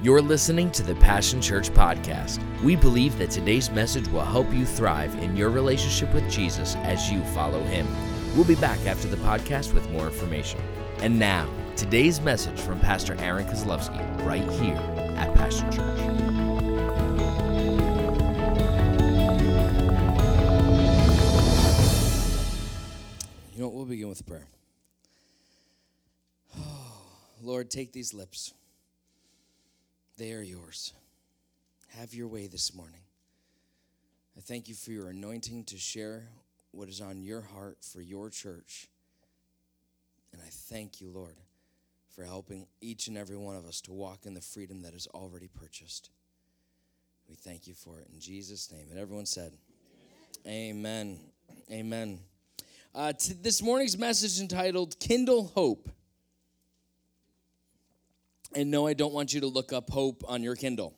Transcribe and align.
You're 0.00 0.22
listening 0.22 0.70
to 0.72 0.84
the 0.84 0.94
Passion 0.94 1.42
Church 1.42 1.70
podcast. 1.70 2.40
We 2.62 2.76
believe 2.76 3.18
that 3.18 3.32
today's 3.32 3.68
message 3.68 4.06
will 4.10 4.24
help 4.24 4.48
you 4.54 4.64
thrive 4.64 5.12
in 5.16 5.36
your 5.36 5.50
relationship 5.50 6.14
with 6.14 6.30
Jesus 6.30 6.76
as 6.76 7.10
you 7.10 7.20
follow 7.34 7.60
him. 7.64 7.84
We'll 8.36 8.44
be 8.44 8.54
back 8.54 8.78
after 8.86 9.08
the 9.08 9.16
podcast 9.16 9.74
with 9.74 9.90
more 9.90 10.06
information. 10.06 10.60
And 10.98 11.18
now, 11.18 11.50
today's 11.74 12.20
message 12.20 12.60
from 12.60 12.78
Pastor 12.78 13.16
Aaron 13.18 13.44
Kozlowski 13.48 14.24
right 14.24 14.48
here 14.60 14.76
at 15.16 15.34
Passion 15.34 15.68
Church. 15.72 15.98
You 23.52 23.62
know 23.62 23.66
what? 23.66 23.74
We'll 23.74 23.84
begin 23.86 24.08
with 24.08 24.24
prayer. 24.24 24.46
Oh, 26.56 27.02
Lord, 27.42 27.68
take 27.68 27.90
these 27.90 28.14
lips. 28.14 28.54
They 30.18 30.32
are 30.32 30.42
yours. 30.42 30.94
Have 31.90 32.12
your 32.12 32.26
way 32.26 32.48
this 32.48 32.74
morning. 32.74 33.02
I 34.36 34.40
thank 34.40 34.68
you 34.68 34.74
for 34.74 34.90
your 34.90 35.10
anointing 35.10 35.64
to 35.66 35.78
share 35.78 36.26
what 36.72 36.88
is 36.88 37.00
on 37.00 37.22
your 37.22 37.40
heart 37.40 37.78
for 37.80 38.00
your 38.00 38.28
church. 38.28 38.88
And 40.32 40.42
I 40.42 40.48
thank 40.50 41.00
you, 41.00 41.10
Lord, 41.10 41.36
for 42.16 42.24
helping 42.24 42.66
each 42.80 43.06
and 43.06 43.16
every 43.16 43.36
one 43.36 43.54
of 43.54 43.64
us 43.64 43.80
to 43.82 43.92
walk 43.92 44.26
in 44.26 44.34
the 44.34 44.40
freedom 44.40 44.82
that 44.82 44.92
is 44.92 45.06
already 45.14 45.48
purchased. 45.54 46.10
We 47.28 47.36
thank 47.36 47.68
you 47.68 47.74
for 47.74 48.00
it 48.00 48.08
in 48.12 48.18
Jesus' 48.18 48.72
name. 48.72 48.88
And 48.90 48.98
everyone 48.98 49.26
said, 49.26 49.52
Amen. 50.44 51.20
Amen. 51.70 52.18
Uh, 52.92 53.12
t- 53.12 53.34
this 53.40 53.62
morning's 53.62 53.96
message 53.96 54.40
entitled 54.40 54.98
Kindle 54.98 55.52
Hope. 55.54 55.88
And 58.54 58.70
no, 58.70 58.86
I 58.86 58.94
don't 58.94 59.12
want 59.12 59.32
you 59.32 59.40
to 59.40 59.46
look 59.46 59.72
up 59.72 59.90
hope 59.90 60.22
on 60.26 60.42
your 60.42 60.56
Kindle. 60.56 60.94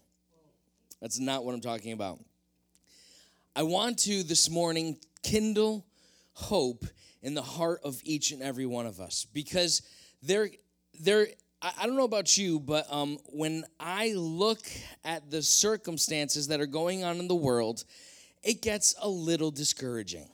That's 1.00 1.18
not 1.18 1.44
what 1.44 1.54
I'm 1.54 1.60
talking 1.60 1.92
about. 1.92 2.20
I 3.56 3.62
want 3.64 3.98
to 4.00 4.22
this 4.22 4.48
morning 4.48 4.98
kindle 5.22 5.84
hope 6.34 6.84
in 7.22 7.34
the 7.34 7.42
heart 7.42 7.80
of 7.84 8.00
each 8.04 8.30
and 8.30 8.42
every 8.42 8.66
one 8.66 8.86
of 8.86 9.00
us 9.00 9.26
because 9.32 9.82
there, 10.22 10.50
there. 11.00 11.26
I 11.62 11.84
don't 11.84 11.96
know 11.96 12.04
about 12.04 12.38
you, 12.38 12.58
but 12.58 12.90
um, 12.90 13.18
when 13.26 13.64
I 13.78 14.14
look 14.16 14.60
at 15.04 15.30
the 15.30 15.42
circumstances 15.42 16.48
that 16.48 16.58
are 16.58 16.66
going 16.66 17.04
on 17.04 17.18
in 17.18 17.28
the 17.28 17.34
world, 17.34 17.84
it 18.42 18.62
gets 18.62 18.94
a 19.02 19.08
little 19.08 19.50
discouraging. 19.50 20.26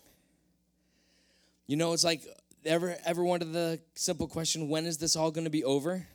You 1.66 1.76
know, 1.76 1.92
it's 1.94 2.04
like 2.04 2.22
ever 2.64 2.96
ever 3.04 3.24
wondered 3.24 3.52
the 3.52 3.80
simple 3.94 4.28
question: 4.28 4.69
When 4.69 4.86
is 4.86 4.98
this 4.98 5.16
all 5.16 5.32
going 5.32 5.44
to 5.44 5.50
be 5.50 5.64
over? 5.64 6.06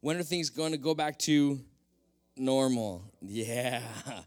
When 0.00 0.16
are 0.16 0.22
things 0.22 0.50
going 0.50 0.72
to 0.72 0.78
go 0.78 0.94
back 0.94 1.18
to 1.20 1.60
normal? 2.36 3.04
Yeah. 3.20 3.82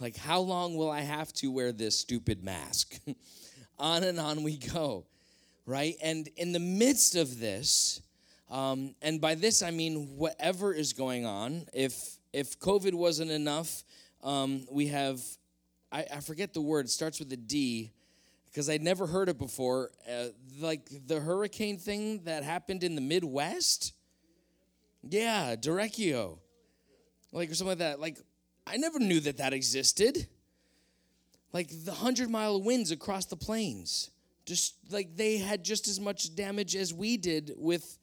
Like, 0.00 0.16
how 0.16 0.40
long 0.40 0.74
will 0.74 0.90
I 0.90 1.02
have 1.02 1.32
to 1.34 1.52
wear 1.52 1.70
this 1.70 1.96
stupid 1.96 2.42
mask? 2.42 2.98
on 3.78 4.02
and 4.02 4.18
on 4.18 4.42
we 4.42 4.56
go, 4.56 5.06
right? 5.66 5.94
And 6.02 6.28
in 6.36 6.50
the 6.50 6.58
midst 6.58 7.14
of 7.14 7.38
this, 7.38 8.02
um, 8.50 8.94
and 9.00 9.20
by 9.20 9.34
this 9.34 9.62
I 9.62 9.70
mean 9.70 10.16
whatever 10.16 10.72
is 10.72 10.92
going 10.92 11.24
on. 11.24 11.66
If 11.72 12.16
if 12.32 12.58
COVID 12.58 12.94
wasn't 12.94 13.30
enough, 13.30 13.84
um, 14.22 14.66
we 14.70 14.88
have 14.88 15.20
I, 15.90 16.06
I 16.14 16.20
forget 16.20 16.54
the 16.54 16.60
word. 16.60 16.86
It 16.86 16.90
starts 16.90 17.18
with 17.18 17.32
a 17.32 17.36
D 17.36 17.92
because 18.50 18.68
I'd 18.68 18.82
never 18.82 19.06
heard 19.06 19.28
it 19.28 19.38
before. 19.38 19.90
Uh, 20.08 20.26
like 20.60 20.88
the 21.06 21.20
hurricane 21.20 21.78
thing 21.78 22.24
that 22.24 22.44
happened 22.44 22.84
in 22.84 22.94
the 22.94 23.00
Midwest. 23.00 23.92
Yeah, 25.08 25.56
Derecho. 25.56 26.38
Like, 27.32 27.50
or 27.50 27.54
something 27.54 27.70
like 27.70 27.78
that. 27.78 28.00
Like, 28.00 28.18
I 28.66 28.76
never 28.76 28.98
knew 28.98 29.20
that 29.20 29.38
that 29.38 29.52
existed. 29.52 30.26
Like, 31.52 31.68
the 31.68 31.92
100 31.92 32.30
mile 32.30 32.60
winds 32.62 32.90
across 32.90 33.26
the 33.26 33.36
plains. 33.36 34.10
Just 34.44 34.74
like 34.90 35.16
they 35.16 35.38
had 35.38 35.64
just 35.64 35.86
as 35.88 36.00
much 36.00 36.34
damage 36.34 36.74
as 36.74 36.92
we 36.92 37.16
did 37.16 37.52
with. 37.56 37.98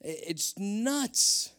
It's 0.00 0.56
nuts. 0.58 1.52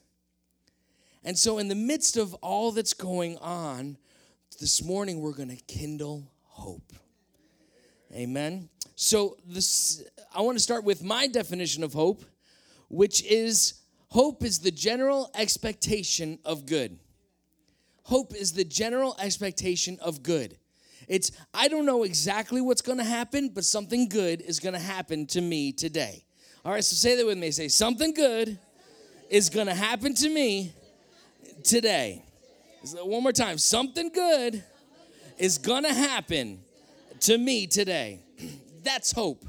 And 1.24 1.38
so, 1.38 1.58
in 1.58 1.68
the 1.68 1.76
midst 1.76 2.18
of 2.18 2.34
all 2.36 2.72
that's 2.72 2.94
going 2.94 3.38
on, 3.38 3.98
this 4.60 4.84
morning 4.84 5.22
we're 5.22 5.34
going 5.34 5.50
to 5.50 5.64
kindle 5.68 6.32
hope. 6.46 6.94
Amen. 8.14 8.70
So, 8.96 9.38
this, 9.46 10.04
I 10.34 10.42
want 10.42 10.58
to 10.58 10.64
start 10.64 10.84
with 10.84 11.04
my 11.04 11.28
definition 11.28 11.84
of 11.84 11.94
hope, 11.94 12.24
which 12.90 13.24
is 13.24 13.82
Hope 14.10 14.44
is 14.44 14.60
the 14.60 14.72
general 14.72 15.30
expectation 15.36 16.40
of 16.46 16.66
good. 16.66 17.00
Hope 18.04 18.34
is 18.34 18.54
the 18.54 18.64
general 18.64 19.16
expectation 19.20 19.98
of 20.02 20.24
good. 20.24 20.58
It's, 21.08 21.32
I 21.54 21.68
don't 21.68 21.86
know 21.86 22.04
exactly 22.04 22.62
what's 22.62 22.82
to 22.98 23.04
happen, 23.04 23.50
but 23.50 23.66
something 23.66 24.08
good 24.08 24.42
is 24.42 24.60
to 24.74 24.80
happen 24.80 25.26
to 25.28 25.42
me 25.42 25.72
today. 25.72 26.24
All 26.66 26.72
right, 26.72 26.84
so 26.84 26.96
say 26.96 27.16
that 27.16 27.26
with 27.26 27.38
me. 27.38 27.52
Say, 27.52 27.68
something 27.68 28.14
good 28.14 28.60
is 29.30 29.50
to 29.68 29.74
happen 29.74 30.14
to 30.16 30.30
me 30.30 30.74
today. 31.64 32.24
One 33.04 33.24
more 33.24 33.32
time. 33.32 33.58
Something 33.58 34.10
good 34.10 34.64
is 35.38 35.58
to 35.84 35.94
happen 35.94 36.60
to 37.22 37.38
me 37.38 37.68
today. 37.68 38.22
That's 38.84 39.12
hope. 39.12 39.46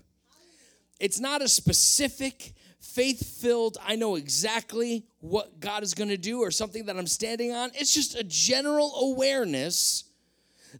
It's 1.01 1.21
not 1.21 1.43
a 1.43 1.49
specific, 1.49 2.55
faith 2.81 3.41
filled, 3.41 3.78
I 3.84 3.97
know 3.97 4.15
exactly 4.15 5.05
what 5.21 5.61
God 5.61 5.83
is 5.83 5.94
going 5.94 6.11
to 6.11 6.16
do 6.16 6.41
or 6.41 6.50
something 6.50 6.87
that 6.87 6.97
I'm 6.97 7.06
standing 7.06 7.53
on. 7.53 7.71
It's 7.75 7.93
just 7.93 8.15
a 8.15 8.25
general 8.25 8.94
awareness 8.97 10.05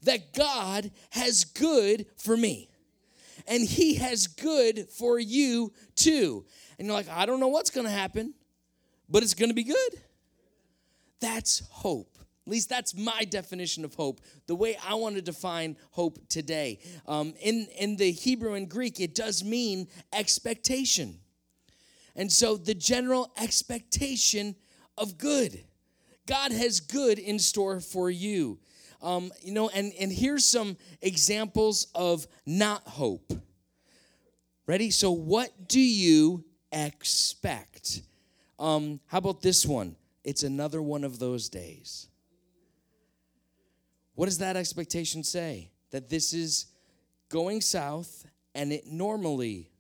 that 0.03 0.33
God 0.35 0.91
has 1.11 1.45
good 1.45 2.07
for 2.17 2.37
me. 2.37 2.71
And 3.47 3.63
He 3.67 3.95
has 3.97 4.27
good 4.27 4.89
for 4.91 5.19
you 5.19 5.73
too. 5.95 6.45
And 6.79 6.87
you're 6.87 6.97
like, 6.97 7.09
I 7.09 7.27
don't 7.27 7.41
know 7.41 7.49
what's 7.49 7.71
going 7.71 7.87
to 7.87 7.93
happen, 7.93 8.35
but 9.09 9.23
it's 9.23 9.35
going 9.35 9.51
to 9.51 9.55
be 9.55 9.65
good. 9.65 10.03
That's 11.21 11.63
hope. 11.71 12.19
At 12.47 12.53
least 12.53 12.69
that's 12.71 12.97
my 12.97 13.25
definition 13.25 13.85
of 13.85 13.95
hope, 13.95 14.23
the 14.47 14.55
way 14.55 14.79
I 14.83 14.95
want 14.95 15.17
to 15.17 15.23
define 15.23 15.77
hope 15.91 16.19
today. 16.29 16.79
Um, 17.07 17.35
in, 17.41 17.67
in 17.79 17.97
the 17.97 18.11
Hebrew 18.11 18.55
and 18.55 18.69
Greek, 18.69 19.01
it 19.01 19.15
does 19.15 19.45
mean 19.45 19.89
expectation. 20.15 21.19
And 22.19 22.31
so 22.31 22.57
the 22.57 22.75
general 22.75 23.33
expectation 23.41 24.57
of 24.99 25.17
good. 25.17 25.63
God 26.27 26.51
has 26.51 26.81
good 26.81 27.21
in 27.21 27.39
store 27.39 27.81
for 27.81 28.11
you. 28.11 28.59
Um, 29.01 29.31
you 29.41 29.53
know, 29.53 29.69
and, 29.69 29.93
and 29.99 30.13
here's 30.13 30.45
some 30.45 30.77
examples 31.01 31.87
of 31.95 32.27
not 32.45 32.83
hope. 32.83 33.33
Ready? 34.67 34.91
So, 34.91 35.13
what 35.13 35.69
do 35.69 35.81
you 35.81 36.45
expect? 36.73 38.03
Um, 38.59 38.99
how 39.07 39.19
about 39.19 39.41
this 39.41 39.65
one? 39.65 39.95
It's 40.25 40.43
another 40.43 40.83
one 40.83 41.05
of 41.05 41.21
those 41.21 41.49
days. 41.49 42.09
What 44.17 44.27
does 44.27 44.39
that 44.39 44.57
expectation 44.57 45.23
say? 45.23 45.71
That 45.93 46.11
this 46.11 46.35
is 46.35 46.67
going 47.29 47.61
south 47.61 48.27
and 48.55 48.73
it 48.73 48.89
normally 48.89 49.71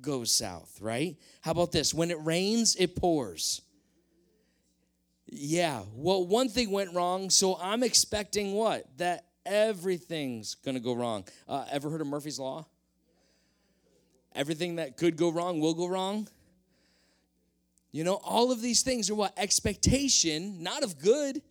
goes 0.00 0.32
south, 0.32 0.78
right? 0.80 1.16
How 1.40 1.52
about 1.52 1.72
this? 1.72 1.92
When 1.92 2.10
it 2.10 2.18
rains, 2.24 2.76
it 2.76 2.96
pours. 2.96 3.62
Yeah, 5.26 5.82
well, 5.94 6.26
one 6.26 6.48
thing 6.48 6.70
went 6.70 6.94
wrong, 6.94 7.28
so 7.28 7.58
I'm 7.60 7.82
expecting 7.82 8.54
what? 8.54 8.86
That 8.96 9.26
everything's 9.44 10.54
gonna 10.54 10.80
go 10.80 10.94
wrong. 10.94 11.24
Uh, 11.46 11.64
ever 11.70 11.90
heard 11.90 12.00
of 12.00 12.06
Murphy's 12.06 12.38
Law? 12.38 12.66
Everything 14.34 14.76
that 14.76 14.96
could 14.96 15.16
go 15.16 15.30
wrong 15.30 15.60
will 15.60 15.74
go 15.74 15.86
wrong. 15.86 16.28
You 17.90 18.04
know, 18.04 18.14
all 18.14 18.52
of 18.52 18.60
these 18.60 18.82
things 18.82 19.10
are 19.10 19.14
what? 19.14 19.32
Expectation, 19.36 20.62
not 20.62 20.82
of 20.82 20.98
good, 20.98 21.42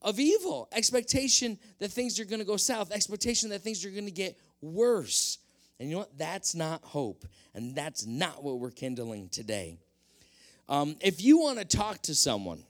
of 0.00 0.20
evil. 0.20 0.68
Expectation 0.72 1.58
that 1.78 1.90
things 1.90 2.20
are 2.20 2.24
gonna 2.24 2.44
go 2.44 2.56
south. 2.56 2.92
Expectation 2.92 3.50
that 3.50 3.62
things 3.62 3.84
are 3.84 3.90
gonna 3.90 4.10
get 4.10 4.38
worse. 4.60 5.38
And 5.78 5.88
you 5.88 5.94
know 5.94 6.00
what? 6.00 6.18
That's 6.18 6.54
not 6.54 6.82
hope. 6.82 7.24
And 7.54 7.74
that's 7.74 8.06
not 8.06 8.42
what 8.42 8.58
we're 8.58 8.70
kindling 8.70 9.28
today. 9.28 9.78
Um, 10.68 10.96
if 11.00 11.22
you 11.22 11.38
want 11.38 11.58
to 11.58 11.64
talk 11.64 12.02
to 12.02 12.14
someone, 12.14 12.64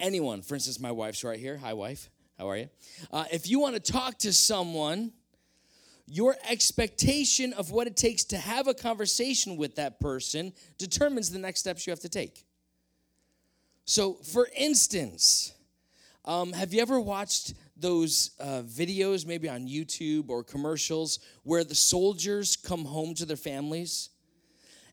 anyone, 0.00 0.42
for 0.42 0.54
instance, 0.54 0.80
my 0.80 0.90
wife's 0.90 1.22
right 1.22 1.38
here. 1.38 1.56
Hi, 1.58 1.72
wife. 1.74 2.10
How 2.38 2.48
are 2.48 2.56
you? 2.56 2.68
Uh, 3.12 3.24
if 3.30 3.48
you 3.48 3.60
want 3.60 3.74
to 3.74 3.92
talk 3.92 4.18
to 4.18 4.32
someone, 4.32 5.12
your 6.06 6.36
expectation 6.48 7.52
of 7.52 7.70
what 7.70 7.86
it 7.86 7.96
takes 7.96 8.24
to 8.24 8.36
have 8.36 8.66
a 8.66 8.74
conversation 8.74 9.56
with 9.56 9.76
that 9.76 10.00
person 10.00 10.52
determines 10.76 11.30
the 11.30 11.38
next 11.38 11.60
steps 11.60 11.86
you 11.86 11.92
have 11.92 12.00
to 12.00 12.08
take. 12.08 12.44
So, 13.84 14.14
for 14.14 14.48
instance, 14.56 15.52
um, 16.24 16.52
have 16.52 16.72
you 16.72 16.80
ever 16.80 17.00
watched 17.00 17.54
those 17.76 18.30
uh, 18.40 18.62
videos, 18.62 19.26
maybe 19.26 19.48
on 19.48 19.66
YouTube 19.66 20.28
or 20.28 20.44
commercials, 20.44 21.18
where 21.42 21.64
the 21.64 21.74
soldiers 21.74 22.56
come 22.56 22.84
home 22.84 23.14
to 23.14 23.26
their 23.26 23.36
families 23.36 24.10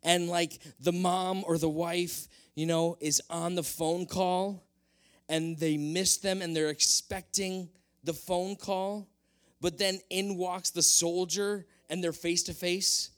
and 0.04 0.30
like 0.30 0.60
the 0.80 0.92
mom 0.92 1.44
or 1.46 1.58
the 1.58 1.70
wife, 1.70 2.28
you 2.56 2.66
know, 2.66 2.98
is 3.00 3.22
on 3.30 3.56
the 3.56 3.64
phone 3.64 4.06
call 4.06 4.64
and 5.30 5.58
they 5.58 5.78
miss 5.78 6.18
them 6.18 6.42
and 6.42 6.56
they're 6.56 6.70
expecting 6.70 7.70
the 8.04 8.14
phone 8.14 8.56
call, 8.56 9.08
but 9.62 9.78
then 9.78 10.00
in 10.10 10.38
walks 10.38 10.72
the 10.72 10.82
soldier 10.82 11.66
and 11.90 12.04
they're 12.04 12.12
face 12.12 12.44
to 12.44 12.54
face. 12.54 13.12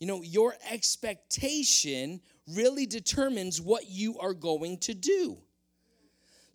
You 0.00 0.08
know, 0.08 0.22
your 0.22 0.54
expectation 0.70 2.20
really 2.48 2.86
determines 2.86 3.60
what 3.60 3.88
you 3.88 4.18
are 4.18 4.34
going 4.34 4.78
to 4.78 4.94
do. 4.94 5.38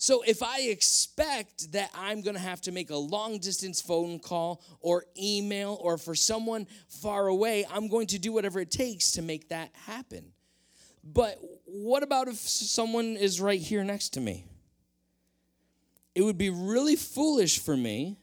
So 0.02 0.24
if 0.26 0.42
I 0.42 0.62
expect 0.62 1.74
that 1.74 1.92
I'm 1.94 2.22
going 2.22 2.36
to 2.36 2.42
have 2.42 2.62
to 2.62 2.72
make 2.72 2.90
a 2.90 2.96
long 2.96 3.38
distance 3.38 3.82
phone 3.82 4.18
call 4.20 4.64
or 4.80 5.04
email 5.22 5.78
or 5.82 5.98
for 5.98 6.16
someone 6.16 6.68
far 6.88 7.28
away, 7.28 7.66
I'm 7.70 7.90
going 7.90 8.08
to 8.08 8.18
do 8.18 8.32
whatever 8.32 8.62
it 8.62 8.72
takes 8.72 9.12
to 9.14 9.22
make 9.22 9.50
that 9.50 9.72
happen. 9.86 10.32
But 11.04 11.38
what 11.66 12.02
about 12.02 12.30
if 12.30 12.38
someone 12.38 13.18
is 13.18 13.42
right 13.42 13.60
here 13.60 13.84
next 13.84 14.12
to 14.12 14.22
me? 14.22 14.46
It 16.16 16.22
would 16.22 16.38
be 16.38 16.50
really 16.50 16.96
foolish 16.96 17.60
for 17.60 17.76
me 17.76 18.16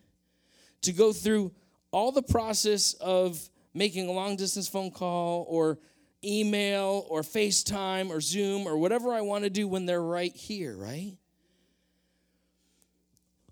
to 0.81 0.95
go 0.95 1.13
through 1.13 1.53
all 1.91 2.11
the 2.11 2.23
process 2.23 2.95
of 2.95 3.51
making 3.75 4.09
a 4.09 4.13
long 4.13 4.37
distance 4.37 4.67
phone 4.67 4.91
call 4.91 5.45
or 5.47 5.79
email 6.25 7.05
or 7.11 7.21
FaceTime 7.21 8.09
or 8.09 8.23
Zoom 8.23 8.67
or 8.67 8.79
whatever 8.79 9.13
I 9.13 9.21
want 9.21 9.45
to 9.45 9.51
do 9.51 9.69
when 9.69 9.85
they're 9.85 10.03
right 10.03 10.35
here, 10.35 10.75
right? 10.75 11.19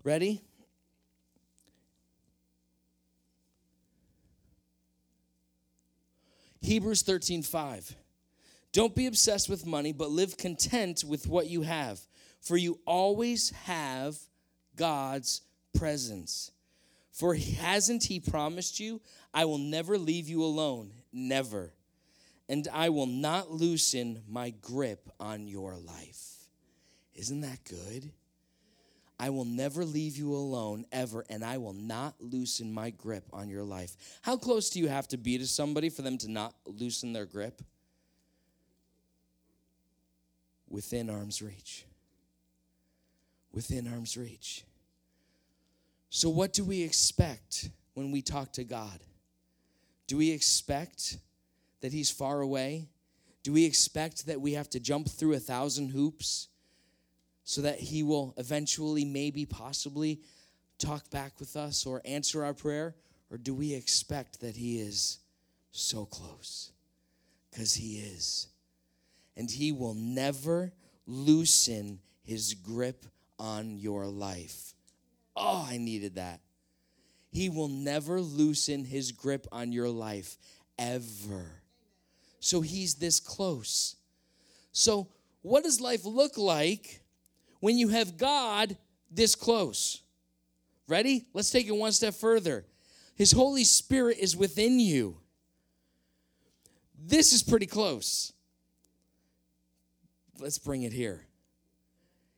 Ready? 0.05 0.43
Hebrews 6.61 7.01
13, 7.01 7.41
5. 7.41 7.95
Don't 8.71 8.93
be 8.93 9.07
obsessed 9.07 9.49
with 9.49 9.65
money, 9.65 9.93
but 9.93 10.11
live 10.11 10.37
content 10.37 11.03
with 11.03 11.25
what 11.25 11.47
you 11.47 11.63
have, 11.63 11.99
for 12.39 12.55
you 12.55 12.79
always 12.85 13.49
have 13.63 14.15
God's 14.75 15.41
presence. 15.75 16.51
For 17.11 17.33
hasn't 17.33 18.03
He 18.03 18.19
promised 18.19 18.79
you, 18.79 19.01
I 19.33 19.45
will 19.45 19.57
never 19.57 19.97
leave 19.97 20.29
you 20.29 20.43
alone, 20.43 20.91
never, 21.11 21.73
and 22.47 22.67
I 22.71 22.89
will 22.89 23.07
not 23.07 23.49
loosen 23.49 24.21
my 24.29 24.51
grip 24.61 25.09
on 25.19 25.47
your 25.47 25.75
life. 25.75 26.47
Isn't 27.15 27.41
that 27.41 27.63
good? 27.63 28.11
I 29.19 29.29
will 29.29 29.45
never 29.45 29.85
leave 29.85 30.17
you 30.17 30.33
alone 30.33 30.85
ever, 30.91 31.23
and 31.29 31.43
I 31.43 31.57
will 31.57 31.73
not 31.73 32.15
loosen 32.19 32.73
my 32.73 32.89
grip 32.89 33.23
on 33.31 33.47
your 33.47 33.63
life. 33.63 33.95
How 34.21 34.35
close 34.35 34.69
do 34.69 34.79
you 34.79 34.89
have 34.89 35.07
to 35.09 35.17
be 35.17 35.37
to 35.37 35.47
somebody 35.47 35.89
for 35.89 36.01
them 36.01 36.17
to 36.19 36.29
not 36.29 36.53
loosen 36.65 37.13
their 37.13 37.25
grip? 37.25 37.61
Within 40.69 41.09
arm's 41.09 41.41
reach. 41.41 41.85
Within 43.53 43.87
arm's 43.87 44.17
reach. 44.17 44.65
So, 46.09 46.29
what 46.29 46.51
do 46.51 46.65
we 46.65 46.81
expect 46.81 47.69
when 47.93 48.11
we 48.11 48.21
talk 48.21 48.53
to 48.53 48.65
God? 48.65 48.99
Do 50.07 50.17
we 50.17 50.31
expect 50.31 51.17
that 51.81 51.93
He's 51.93 52.11
far 52.11 52.41
away? 52.41 52.89
Do 53.43 53.53
we 53.53 53.63
expect 53.63 54.25
that 54.25 54.41
we 54.41 54.53
have 54.53 54.69
to 54.71 54.79
jump 54.79 55.07
through 55.07 55.33
a 55.33 55.39
thousand 55.39 55.89
hoops? 55.89 56.49
So 57.45 57.61
that 57.61 57.79
He 57.79 58.03
will 58.03 58.33
eventually, 58.37 59.05
maybe, 59.05 59.45
possibly 59.45 60.19
talk 60.79 61.09
back 61.11 61.39
with 61.39 61.55
us 61.55 61.85
or 61.85 62.01
answer 62.03 62.43
our 62.43 62.55
prayer? 62.55 62.95
Or 63.31 63.37
do 63.37 63.53
we 63.53 63.73
expect 63.73 64.41
that 64.41 64.57
He 64.57 64.79
is 64.79 65.19
so 65.71 66.05
close? 66.05 66.71
Because 67.49 67.75
He 67.75 67.99
is. 67.99 68.47
And 69.37 69.49
He 69.49 69.71
will 69.71 69.93
never 69.93 70.73
loosen 71.05 71.99
His 72.23 72.55
grip 72.55 73.05
on 73.37 73.77
your 73.77 74.07
life. 74.07 74.73
Oh, 75.35 75.67
I 75.69 75.77
needed 75.77 76.15
that. 76.15 76.41
He 77.31 77.49
will 77.49 77.67
never 77.67 78.21
loosen 78.21 78.85
His 78.85 79.11
grip 79.11 79.45
on 79.51 79.71
your 79.71 79.89
life 79.89 80.37
ever. 80.79 81.61
So 82.39 82.61
He's 82.61 82.95
this 82.95 83.19
close. 83.19 83.97
So, 84.71 85.09
what 85.43 85.63
does 85.63 85.79
life 85.79 86.05
look 86.05 86.39
like 86.39 87.01
when 87.59 87.77
you 87.77 87.89
have 87.89 88.17
God 88.17 88.77
this 89.11 89.35
close. 89.35 90.01
Ready? 90.87 91.25
Let's 91.33 91.51
take 91.51 91.67
it 91.67 91.71
one 91.71 91.91
step 91.91 92.13
further. 92.13 92.65
His 93.15 93.31
Holy 93.31 93.63
Spirit 93.63 94.17
is 94.19 94.35
within 94.35 94.79
you. 94.79 95.17
This 96.97 97.33
is 97.33 97.43
pretty 97.43 97.65
close. 97.65 98.33
Let's 100.39 100.57
bring 100.57 100.83
it 100.83 100.93
here. 100.93 101.25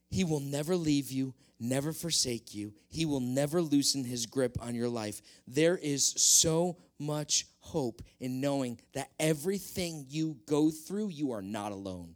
He 0.09 0.23
will 0.23 0.39
never 0.39 0.75
leave 0.75 1.11
you, 1.11 1.33
never 1.59 1.91
forsake 1.91 2.53
you. 2.53 2.73
He 2.87 3.05
will 3.05 3.19
never 3.19 3.61
loosen 3.61 4.03
his 4.03 4.25
grip 4.25 4.57
on 4.61 4.75
your 4.75 4.87
life. 4.87 5.21
There 5.47 5.77
is 5.77 6.05
so 6.05 6.77
much 6.99 7.45
hope 7.59 8.01
in 8.19 8.39
knowing 8.39 8.79
that 8.93 9.09
everything 9.19 10.05
you 10.09 10.37
go 10.47 10.69
through, 10.71 11.09
you 11.09 11.31
are 11.31 11.41
not 11.41 11.71
alone. 11.71 12.15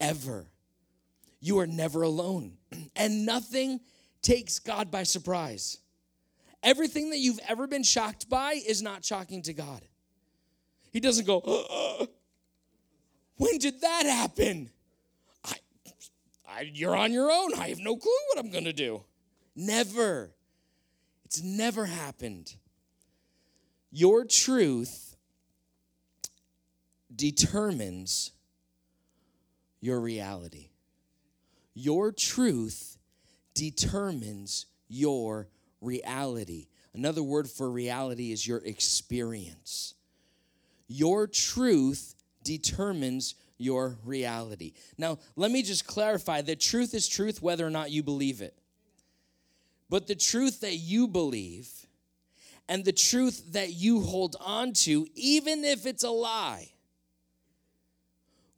Ever 0.00 0.46
you 1.40 1.58
are 1.58 1.66
never 1.66 2.02
alone. 2.02 2.52
And 2.96 3.24
nothing 3.24 3.80
takes 4.22 4.58
God 4.58 4.90
by 4.90 5.04
surprise. 5.04 5.78
Everything 6.62 7.10
that 7.10 7.18
you've 7.18 7.38
ever 7.48 7.66
been 7.66 7.84
shocked 7.84 8.28
by 8.28 8.54
is 8.66 8.82
not 8.82 9.04
shocking 9.04 9.42
to 9.42 9.52
God. 9.52 9.82
He 10.90 11.00
doesn't 11.00 11.26
go, 11.26 11.38
uh, 11.38 12.02
uh, 12.02 12.06
when 13.36 13.58
did 13.58 13.80
that 13.82 14.04
happen? 14.04 14.70
I, 15.44 15.54
I, 16.48 16.70
you're 16.72 16.96
on 16.96 17.12
your 17.12 17.30
own. 17.30 17.54
I 17.54 17.68
have 17.68 17.78
no 17.78 17.96
clue 17.96 18.10
what 18.28 18.44
I'm 18.44 18.50
going 18.50 18.64
to 18.64 18.72
do. 18.72 19.04
Never. 19.54 20.32
It's 21.24 21.42
never 21.42 21.86
happened. 21.86 22.54
Your 23.90 24.24
truth 24.24 25.16
determines 27.14 28.32
your 29.80 30.00
reality. 30.00 30.70
Your 31.80 32.10
truth 32.10 32.98
determines 33.54 34.66
your 34.88 35.46
reality. 35.80 36.66
Another 36.92 37.22
word 37.22 37.48
for 37.48 37.70
reality 37.70 38.32
is 38.32 38.44
your 38.44 38.58
experience. 38.58 39.94
Your 40.88 41.28
truth 41.28 42.16
determines 42.42 43.36
your 43.58 43.96
reality. 44.04 44.72
Now, 44.96 45.18
let 45.36 45.52
me 45.52 45.62
just 45.62 45.86
clarify 45.86 46.40
that 46.42 46.58
truth 46.58 46.94
is 46.94 47.06
truth 47.06 47.40
whether 47.40 47.64
or 47.64 47.70
not 47.70 47.92
you 47.92 48.02
believe 48.02 48.40
it. 48.40 48.58
But 49.88 50.08
the 50.08 50.16
truth 50.16 50.62
that 50.62 50.78
you 50.78 51.06
believe 51.06 51.70
and 52.68 52.84
the 52.84 52.92
truth 52.92 53.52
that 53.52 53.72
you 53.72 54.00
hold 54.00 54.34
on 54.40 54.72
to, 54.72 55.06
even 55.14 55.64
if 55.64 55.86
it's 55.86 56.02
a 56.02 56.10
lie, 56.10 56.72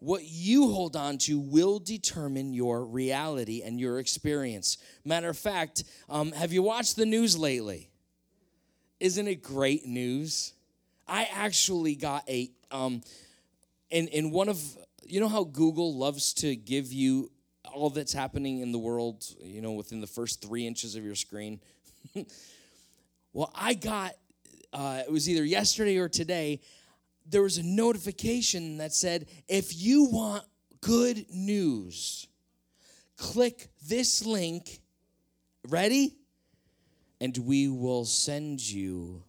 what 0.00 0.23
you 0.25 0.71
hold 0.71 0.97
on 0.97 1.19
to 1.19 1.38
will 1.38 1.78
determine 1.78 2.52
your 2.54 2.85
reality 2.85 3.62
and 3.62 3.78
your 3.78 3.99
experience. 3.99 4.78
Matter 5.04 5.28
of 5.28 5.38
fact, 5.38 5.85
um, 6.09 6.33
have 6.33 6.52
you 6.52 6.62
watched 6.62 6.97
the 6.97 7.07
news 7.07 7.38
lately? 7.38 7.90
Isn't 8.99 9.28
it 9.28 9.42
great 9.42 9.87
news? 9.87 10.54
I 11.07 11.28
actually 11.33 11.95
got 11.95 12.28
a 12.28 12.50
um, 12.71 13.02
in 13.90 14.09
in 14.09 14.30
one 14.30 14.49
of 14.49 14.62
you 15.04 15.21
know 15.21 15.28
how 15.28 15.45
Google 15.45 15.95
loves 15.95 16.33
to 16.35 16.57
give 16.57 16.92
you 16.92 17.30
all 17.73 17.90
that's 17.90 18.12
happening 18.12 18.61
in 18.61 18.73
the 18.73 18.78
world, 18.78 19.25
you 19.42 19.61
know, 19.61 19.73
within 19.73 20.00
the 20.00 20.07
first 20.07 20.42
three 20.42 20.66
inches 20.66 20.97
of 20.97 21.04
your 21.04 21.14
screen. 21.14 21.61
well, 23.33 23.50
I 23.54 23.75
got 23.75 24.12
uh, 24.73 25.02
it 25.07 25.12
was 25.12 25.28
either 25.28 25.45
yesterday 25.45 25.99
or 25.99 26.09
today 26.09 26.61
there 27.31 27.43
was 27.43 27.59
a 27.59 27.63
notification 27.63 28.79
that 28.79 28.93
said, 28.93 29.27
if 29.49 29.81
you 29.81 30.05
want 30.05 30.45
good 30.81 31.27
news, 31.31 32.27
click 33.17 33.69
this 33.87 34.27
link. 34.27 34.81
Ready? 35.69 36.17
And 37.21 37.37
we 37.39 37.69
will 37.69 38.05
send 38.05 38.61
you 38.61 39.23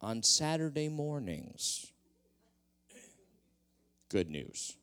on 0.00 0.22
Saturday 0.22 0.88
mornings 0.88 1.92
good 4.12 4.28
news. 4.28 4.76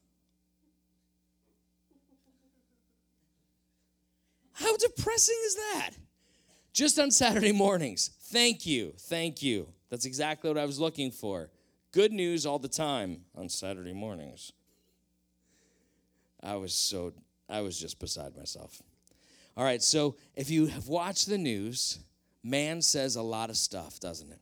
How 4.54 4.76
depressing 4.76 5.38
is 5.46 5.56
that? 5.56 5.92
Just 6.74 6.98
on 6.98 7.12
Saturday 7.12 7.52
mornings. 7.52 8.10
Thank 8.24 8.66
you. 8.66 8.94
Thank 8.98 9.44
you. 9.44 9.68
That's 9.92 10.06
exactly 10.06 10.50
what 10.50 10.58
I 10.58 10.66
was 10.66 10.80
looking 10.80 11.12
for. 11.12 11.52
Good 11.92 12.14
news 12.14 12.46
all 12.46 12.60
the 12.60 12.68
time 12.68 13.22
on 13.36 13.50
Saturday 13.50 13.94
mornings. 13.94 14.52
I 16.44 16.56
was 16.56 16.74
so, 16.74 17.14
I 17.50 17.62
was 17.62 17.80
just 17.80 18.00
beside 18.00 18.38
myself. 18.38 18.82
All 19.58 19.64
right, 19.64 19.82
so 19.82 20.16
if 20.36 20.52
you 20.52 20.68
have 20.68 20.88
watched 20.88 21.28
the 21.28 21.38
news, 21.38 21.98
man 22.44 22.84
says 22.84 23.16
a 23.16 23.24
lot 23.24 23.50
of 23.50 23.58
stuff, 23.58 24.00
doesn't 24.00 24.32
it? 24.32 24.40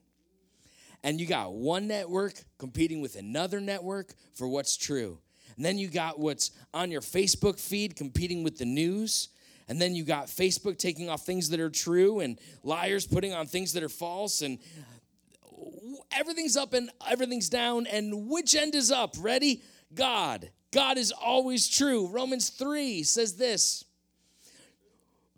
And 1.06 1.22
you 1.22 1.26
got 1.26 1.54
one 1.54 1.88
network 1.88 2.34
competing 2.58 3.00
with 3.00 3.16
another 3.16 3.62
network 3.62 4.14
for 4.34 4.50
what's 4.50 4.76
true. 4.76 5.20
And 5.56 5.64
then 5.64 5.78
you 5.78 5.88
got 5.88 6.20
what's 6.20 6.52
on 6.74 6.92
your 6.92 7.02
Facebook 7.02 7.62
feed 7.62 7.96
competing 7.96 8.44
with 8.44 8.58
the 8.58 8.66
news. 8.66 9.30
And 9.70 9.82
then 9.82 9.96
you 9.96 10.04
got 10.04 10.28
Facebook 10.28 10.78
taking 10.78 11.10
off 11.10 11.26
things 11.26 11.50
that 11.50 11.62
are 11.62 11.70
true 11.70 12.20
and 12.20 12.40
liars 12.64 13.08
putting 13.08 13.34
on 13.34 13.48
things 13.48 13.74
that 13.74 13.84
are 13.84 13.90
false 13.90 14.42
and 14.42 14.60
everything's 16.12 16.58
up 16.58 16.74
and 16.74 16.90
everything's 17.08 17.50
down 17.50 17.88
and 17.88 18.30
which 18.30 18.56
end 18.56 18.76
is 18.76 18.92
up? 18.92 19.16
Ready? 19.20 19.62
God. 19.94 20.50
God 20.72 20.98
is 20.98 21.12
always 21.12 21.68
true. 21.70 22.08
Romans 22.08 22.50
3 22.50 23.04
says 23.04 23.36
this. 23.36 23.84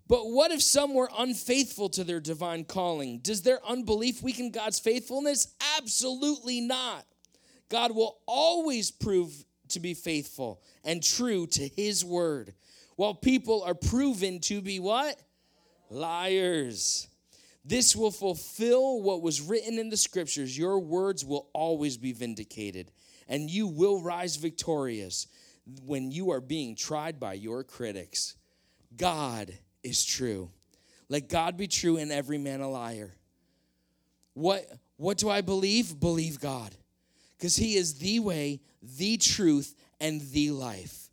But 0.08 0.28
what 0.28 0.50
if 0.50 0.60
some 0.60 0.92
were 0.92 1.08
unfaithful 1.16 1.88
to 1.90 2.02
their 2.02 2.18
divine 2.18 2.64
calling? 2.64 3.20
Does 3.20 3.42
their 3.42 3.64
unbelief 3.64 4.22
weaken 4.22 4.50
God's 4.50 4.80
faithfulness? 4.80 5.54
Absolutely 5.78 6.60
not. 6.60 7.06
God 7.68 7.94
will 7.94 8.18
always 8.26 8.90
prove 8.90 9.44
to 9.68 9.78
be 9.78 9.94
faithful 9.94 10.60
and 10.84 11.00
true 11.00 11.46
to 11.46 11.68
his 11.68 12.04
word, 12.04 12.54
while 12.96 13.14
people 13.14 13.62
are 13.62 13.74
proven 13.74 14.40
to 14.40 14.60
be 14.60 14.80
what? 14.80 15.16
Liars. 15.90 17.06
This 17.64 17.94
will 17.94 18.10
fulfill 18.10 19.02
what 19.02 19.22
was 19.22 19.40
written 19.40 19.78
in 19.78 19.90
the 19.90 19.96
scriptures. 19.96 20.56
Your 20.56 20.78
words 20.78 21.24
will 21.24 21.48
always 21.52 21.96
be 21.96 22.12
vindicated, 22.12 22.90
and 23.28 23.50
you 23.50 23.66
will 23.66 24.00
rise 24.00 24.36
victorious 24.36 25.26
when 25.84 26.10
you 26.10 26.30
are 26.30 26.40
being 26.40 26.74
tried 26.74 27.20
by 27.20 27.34
your 27.34 27.62
critics. 27.62 28.36
God 28.96 29.52
is 29.82 30.04
true. 30.04 30.50
Let 31.08 31.28
God 31.28 31.56
be 31.56 31.66
true 31.66 31.96
and 31.96 32.10
every 32.10 32.38
man 32.38 32.60
a 32.60 32.70
liar. 32.70 33.12
What, 34.34 34.66
what 34.96 35.18
do 35.18 35.28
I 35.28 35.40
believe? 35.40 35.98
Believe 35.98 36.40
God 36.40 36.74
because 37.40 37.56
He 37.56 37.76
is 37.76 37.94
the 37.94 38.20
way, 38.20 38.60
the 38.82 39.16
truth, 39.16 39.74
and 39.98 40.20
the 40.20 40.50
life. 40.50 41.08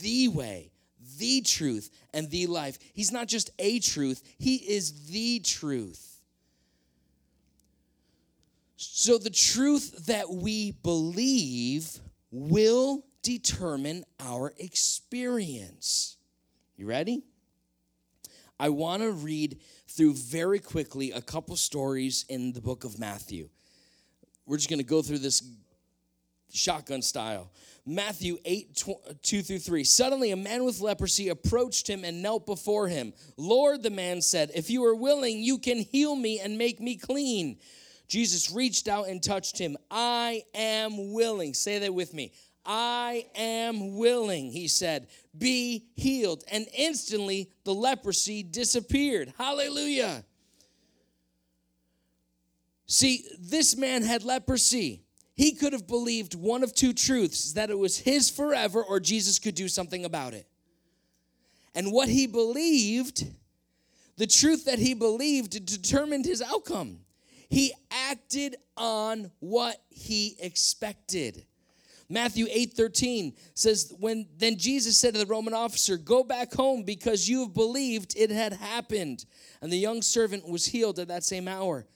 The 0.00 0.28
way, 0.28 0.72
the 1.20 1.42
truth, 1.42 1.90
and 2.12 2.28
the 2.30 2.46
life. 2.46 2.78
He's 2.92 3.12
not 3.12 3.28
just 3.28 3.50
a 3.58 3.78
truth, 3.78 4.22
He 4.38 4.56
is 4.56 5.08
the 5.10 5.38
truth. 5.40 6.06
So, 8.76 9.18
the 9.18 9.30
truth 9.30 10.06
that 10.06 10.30
we 10.30 10.72
believe 10.72 11.98
will 12.30 13.04
determine 13.22 14.04
our 14.18 14.54
experience. 14.56 16.16
You 16.76 16.86
ready? 16.86 17.22
I 18.58 18.70
want 18.70 19.02
to 19.02 19.12
read 19.12 19.58
through 19.88 20.14
very 20.14 20.58
quickly 20.58 21.10
a 21.12 21.20
couple 21.20 21.56
stories 21.56 22.24
in 22.28 22.52
the 22.52 22.60
book 22.60 22.84
of 22.84 22.98
Matthew. 22.98 23.48
We're 24.46 24.56
just 24.56 24.70
going 24.70 24.80
to 24.80 24.84
go 24.84 25.02
through 25.02 25.18
this 25.18 25.42
shotgun 26.52 27.02
style. 27.02 27.50
Matthew 27.86 28.38
8, 28.44 28.84
uh, 28.88 29.12
2 29.22 29.42
through 29.42 29.58
3. 29.58 29.84
Suddenly, 29.84 30.30
a 30.30 30.36
man 30.36 30.64
with 30.64 30.80
leprosy 30.80 31.28
approached 31.28 31.88
him 31.88 32.04
and 32.04 32.22
knelt 32.22 32.46
before 32.46 32.88
him. 32.88 33.12
Lord, 33.36 33.82
the 33.82 33.90
man 33.90 34.22
said, 34.22 34.50
if 34.54 34.70
you 34.70 34.84
are 34.84 34.94
willing, 34.94 35.38
you 35.38 35.58
can 35.58 35.78
heal 35.78 36.14
me 36.14 36.40
and 36.40 36.58
make 36.58 36.80
me 36.80 36.96
clean. 36.96 37.58
Jesus 38.06 38.50
reached 38.50 38.88
out 38.88 39.08
and 39.08 39.22
touched 39.22 39.58
him. 39.58 39.76
I 39.90 40.42
am 40.54 41.12
willing. 41.12 41.54
Say 41.54 41.78
that 41.78 41.94
with 41.94 42.12
me. 42.12 42.32
I 42.66 43.26
am 43.34 43.96
willing, 43.96 44.50
he 44.50 44.68
said. 44.68 45.08
Be 45.36 45.86
healed. 45.94 46.44
And 46.50 46.66
instantly, 46.76 47.50
the 47.64 47.74
leprosy 47.74 48.42
disappeared. 48.42 49.32
Hallelujah. 49.38 50.24
See, 52.86 53.24
this 53.38 53.76
man 53.76 54.02
had 54.02 54.24
leprosy 54.24 55.04
he 55.40 55.52
could 55.52 55.72
have 55.72 55.86
believed 55.86 56.34
one 56.34 56.62
of 56.62 56.74
two 56.74 56.92
truths 56.92 57.54
that 57.54 57.70
it 57.70 57.78
was 57.78 57.96
his 57.96 58.28
forever 58.28 58.84
or 58.84 59.00
Jesus 59.00 59.38
could 59.38 59.54
do 59.54 59.68
something 59.68 60.04
about 60.04 60.34
it. 60.34 60.46
And 61.74 61.92
what 61.92 62.10
he 62.10 62.26
believed, 62.26 63.24
the 64.18 64.26
truth 64.26 64.66
that 64.66 64.78
he 64.78 64.92
believed, 64.92 65.64
determined 65.64 66.26
his 66.26 66.42
outcome. 66.42 66.98
He 67.48 67.72
acted 67.90 68.56
on 68.76 69.30
what 69.38 69.80
he 69.88 70.36
expected. 70.40 71.46
Matthew 72.10 72.46
8 72.50 72.74
13 72.74 73.32
says, 73.54 73.94
when 73.98 74.26
then 74.36 74.58
Jesus 74.58 74.98
said 74.98 75.14
to 75.14 75.20
the 75.20 75.24
Roman 75.24 75.54
officer, 75.54 75.96
Go 75.96 76.22
back 76.22 76.52
home 76.52 76.82
because 76.82 77.30
you 77.30 77.44
have 77.44 77.54
believed 77.54 78.12
it 78.14 78.30
had 78.30 78.52
happened. 78.52 79.24
And 79.62 79.72
the 79.72 79.78
young 79.78 80.02
servant 80.02 80.46
was 80.46 80.66
healed 80.66 80.98
at 80.98 81.08
that 81.08 81.24
same 81.24 81.48
hour. 81.48 81.86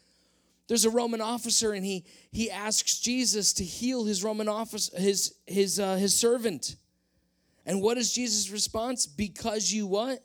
There's 0.66 0.85
a 0.85 0.90
Roman 0.90 1.21
officer, 1.21 1.73
and 1.73 1.85
he 1.85 2.04
he 2.30 2.50
asks 2.50 2.99
Jesus 2.99 3.52
to 3.54 3.64
heal 3.64 4.04
his 4.04 4.25
Roman 4.25 4.49
office, 4.49 4.90
his 4.97 5.35
his 5.47 5.78
uh, 5.78 5.97
his 5.97 6.14
servant. 6.14 6.76
And 7.66 7.83
what 7.83 7.99
is 7.99 8.12
Jesus' 8.12 8.50
response? 8.50 9.06
Because 9.06 9.73
you 9.73 9.87
what? 9.87 10.23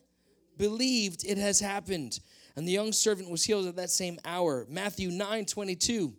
Believed 0.57 1.25
it 1.25 1.37
has 1.37 1.59
happened. 1.59 2.19
And 2.55 2.67
the 2.67 2.71
young 2.71 2.91
servant 2.91 3.29
was 3.29 3.43
healed 3.43 3.67
at 3.67 3.77
that 3.77 3.89
same 3.89 4.19
hour. 4.25 4.65
Matthew 4.69 5.09
9 5.09 5.45
22. 5.45 6.13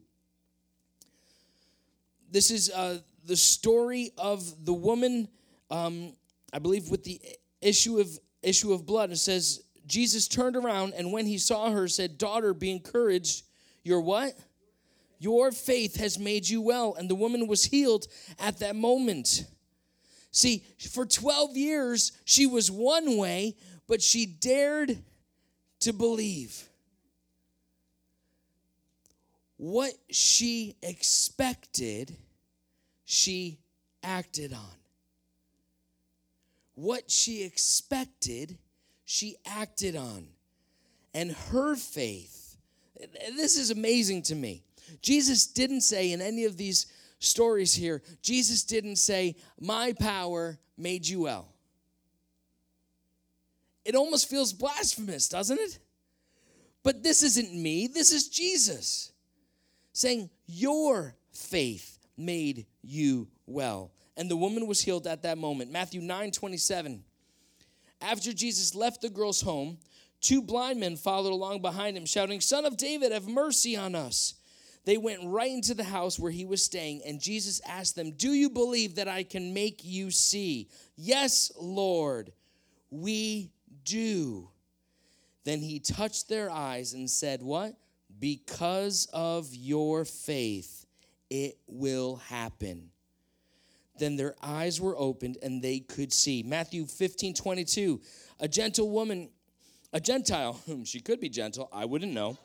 This 2.30 2.50
is 2.50 2.70
uh, 2.70 2.98
the 3.24 3.36
story 3.36 4.12
of 4.16 4.64
the 4.64 4.72
woman, 4.72 5.28
um, 5.70 6.14
I 6.52 6.58
believe, 6.58 6.88
with 6.90 7.04
the 7.04 7.20
issue 7.60 7.98
of 7.98 8.18
issue 8.42 8.72
of 8.72 8.86
blood. 8.86 9.10
It 9.10 9.18
says, 9.18 9.62
Jesus 9.86 10.28
turned 10.28 10.56
around 10.56 10.94
and 10.94 11.12
when 11.12 11.26
he 11.26 11.38
saw 11.38 11.70
her, 11.70 11.88
said, 11.88 12.18
Daughter, 12.18 12.54
be 12.54 12.70
encouraged 12.70 13.44
your 13.82 14.00
what? 14.00 14.34
Your 15.18 15.52
faith 15.52 15.96
has 15.96 16.18
made 16.18 16.48
you 16.48 16.60
well. 16.62 16.94
And 16.98 17.08
the 17.08 17.14
woman 17.14 17.46
was 17.46 17.64
healed 17.64 18.06
at 18.38 18.58
that 18.60 18.74
moment. 18.74 19.44
See, 20.32 20.64
for 20.90 21.04
12 21.04 21.56
years, 21.56 22.12
she 22.24 22.46
was 22.46 22.70
one 22.70 23.16
way, 23.16 23.56
but 23.86 24.00
she 24.00 24.24
dared 24.26 24.98
to 25.80 25.92
believe. 25.92 26.68
What 29.56 29.92
she 30.10 30.76
expected, 30.82 32.16
she 33.04 33.58
acted 34.02 34.54
on. 34.54 34.78
What 36.74 37.10
she 37.10 37.42
expected, 37.42 38.56
she 39.04 39.36
acted 39.44 39.96
on. 39.96 40.28
And 41.12 41.32
her 41.32 41.76
faith 41.76 42.39
this 43.36 43.56
is 43.56 43.70
amazing 43.70 44.22
to 44.22 44.34
me. 44.34 44.62
Jesus 45.02 45.46
didn't 45.46 45.82
say 45.82 46.12
in 46.12 46.20
any 46.20 46.44
of 46.44 46.56
these 46.56 46.86
stories 47.18 47.74
here, 47.74 48.02
Jesus 48.22 48.64
didn't 48.64 48.96
say, 48.96 49.36
My 49.60 49.92
power 49.92 50.58
made 50.76 51.06
you 51.06 51.22
well. 51.22 51.48
It 53.84 53.94
almost 53.94 54.28
feels 54.28 54.52
blasphemous, 54.52 55.28
doesn't 55.28 55.58
it? 55.58 55.78
But 56.82 57.02
this 57.02 57.22
isn't 57.22 57.52
me, 57.54 57.86
this 57.86 58.12
is 58.12 58.28
Jesus 58.28 59.12
saying, 59.92 60.30
Your 60.46 61.14
faith 61.32 61.98
made 62.16 62.66
you 62.82 63.28
well. 63.46 63.92
And 64.16 64.30
the 64.30 64.36
woman 64.36 64.66
was 64.66 64.80
healed 64.80 65.06
at 65.06 65.22
that 65.22 65.38
moment. 65.38 65.70
Matthew 65.70 66.00
9 66.00 66.30
27. 66.30 67.04
After 68.02 68.32
Jesus 68.32 68.74
left 68.74 69.02
the 69.02 69.10
girl's 69.10 69.42
home, 69.42 69.78
Two 70.20 70.42
blind 70.42 70.78
men 70.80 70.96
followed 70.96 71.32
along 71.32 71.62
behind 71.62 71.96
him, 71.96 72.04
shouting, 72.04 72.40
Son 72.40 72.66
of 72.66 72.76
David, 72.76 73.12
have 73.12 73.26
mercy 73.26 73.76
on 73.76 73.94
us. 73.94 74.34
They 74.84 74.96
went 74.96 75.20
right 75.24 75.50
into 75.50 75.74
the 75.74 75.84
house 75.84 76.18
where 76.18 76.32
he 76.32 76.44
was 76.44 76.62
staying, 76.62 77.02
and 77.06 77.20
Jesus 77.20 77.60
asked 77.66 77.96
them, 77.96 78.12
Do 78.12 78.32
you 78.32 78.50
believe 78.50 78.96
that 78.96 79.08
I 79.08 79.22
can 79.22 79.52
make 79.52 79.84
you 79.84 80.10
see? 80.10 80.68
Yes, 80.96 81.52
Lord, 81.58 82.32
we 82.90 83.50
do. 83.84 84.48
Then 85.44 85.60
he 85.60 85.80
touched 85.80 86.28
their 86.28 86.50
eyes 86.50 86.92
and 86.92 87.08
said, 87.08 87.42
What? 87.42 87.74
Because 88.18 89.08
of 89.12 89.54
your 89.54 90.04
faith, 90.04 90.86
it 91.28 91.58
will 91.66 92.16
happen. 92.16 92.90
Then 93.98 94.16
their 94.16 94.34
eyes 94.42 94.80
were 94.80 94.96
opened 94.96 95.36
and 95.42 95.62
they 95.62 95.80
could 95.80 96.12
see. 96.12 96.42
Matthew 96.42 96.86
15 96.86 97.34
22. 97.34 98.00
A 98.40 98.48
gentle 98.48 98.90
woman 98.90 99.28
a 99.92 100.00
Gentile, 100.00 100.60
whom 100.66 100.76
hmm, 100.78 100.84
she 100.84 101.00
could 101.00 101.20
be 101.20 101.28
gentle, 101.28 101.68
I 101.72 101.84
wouldn't 101.84 102.12
know. 102.12 102.38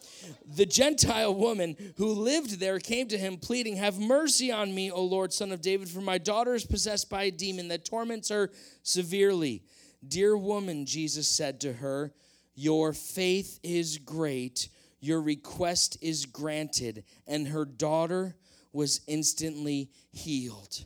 The 0.55 0.65
Gentile 0.65 1.33
woman 1.33 1.75
who 1.97 2.07
lived 2.07 2.59
there 2.59 2.79
came 2.79 3.07
to 3.09 3.17
him, 3.17 3.37
pleading, 3.37 3.75
Have 3.75 3.99
mercy 3.99 4.51
on 4.51 4.73
me, 4.73 4.91
O 4.91 5.03
Lord, 5.03 5.31
son 5.31 5.51
of 5.51 5.61
David, 5.61 5.89
for 5.89 6.01
my 6.01 6.17
daughter 6.17 6.55
is 6.55 6.65
possessed 6.65 7.09
by 7.09 7.23
a 7.23 7.31
demon 7.31 7.67
that 7.67 7.85
torments 7.85 8.29
her 8.29 8.51
severely. 8.81 9.63
Dear 10.07 10.35
woman, 10.35 10.85
Jesus 10.85 11.27
said 11.27 11.61
to 11.61 11.73
her, 11.73 12.13
Your 12.55 12.93
faith 12.93 13.59
is 13.63 13.97
great, 13.97 14.69
your 14.99 15.21
request 15.21 15.97
is 16.01 16.25
granted. 16.25 17.03
And 17.27 17.47
her 17.47 17.65
daughter 17.65 18.35
was 18.73 19.01
instantly 19.07 19.91
healed. 20.11 20.83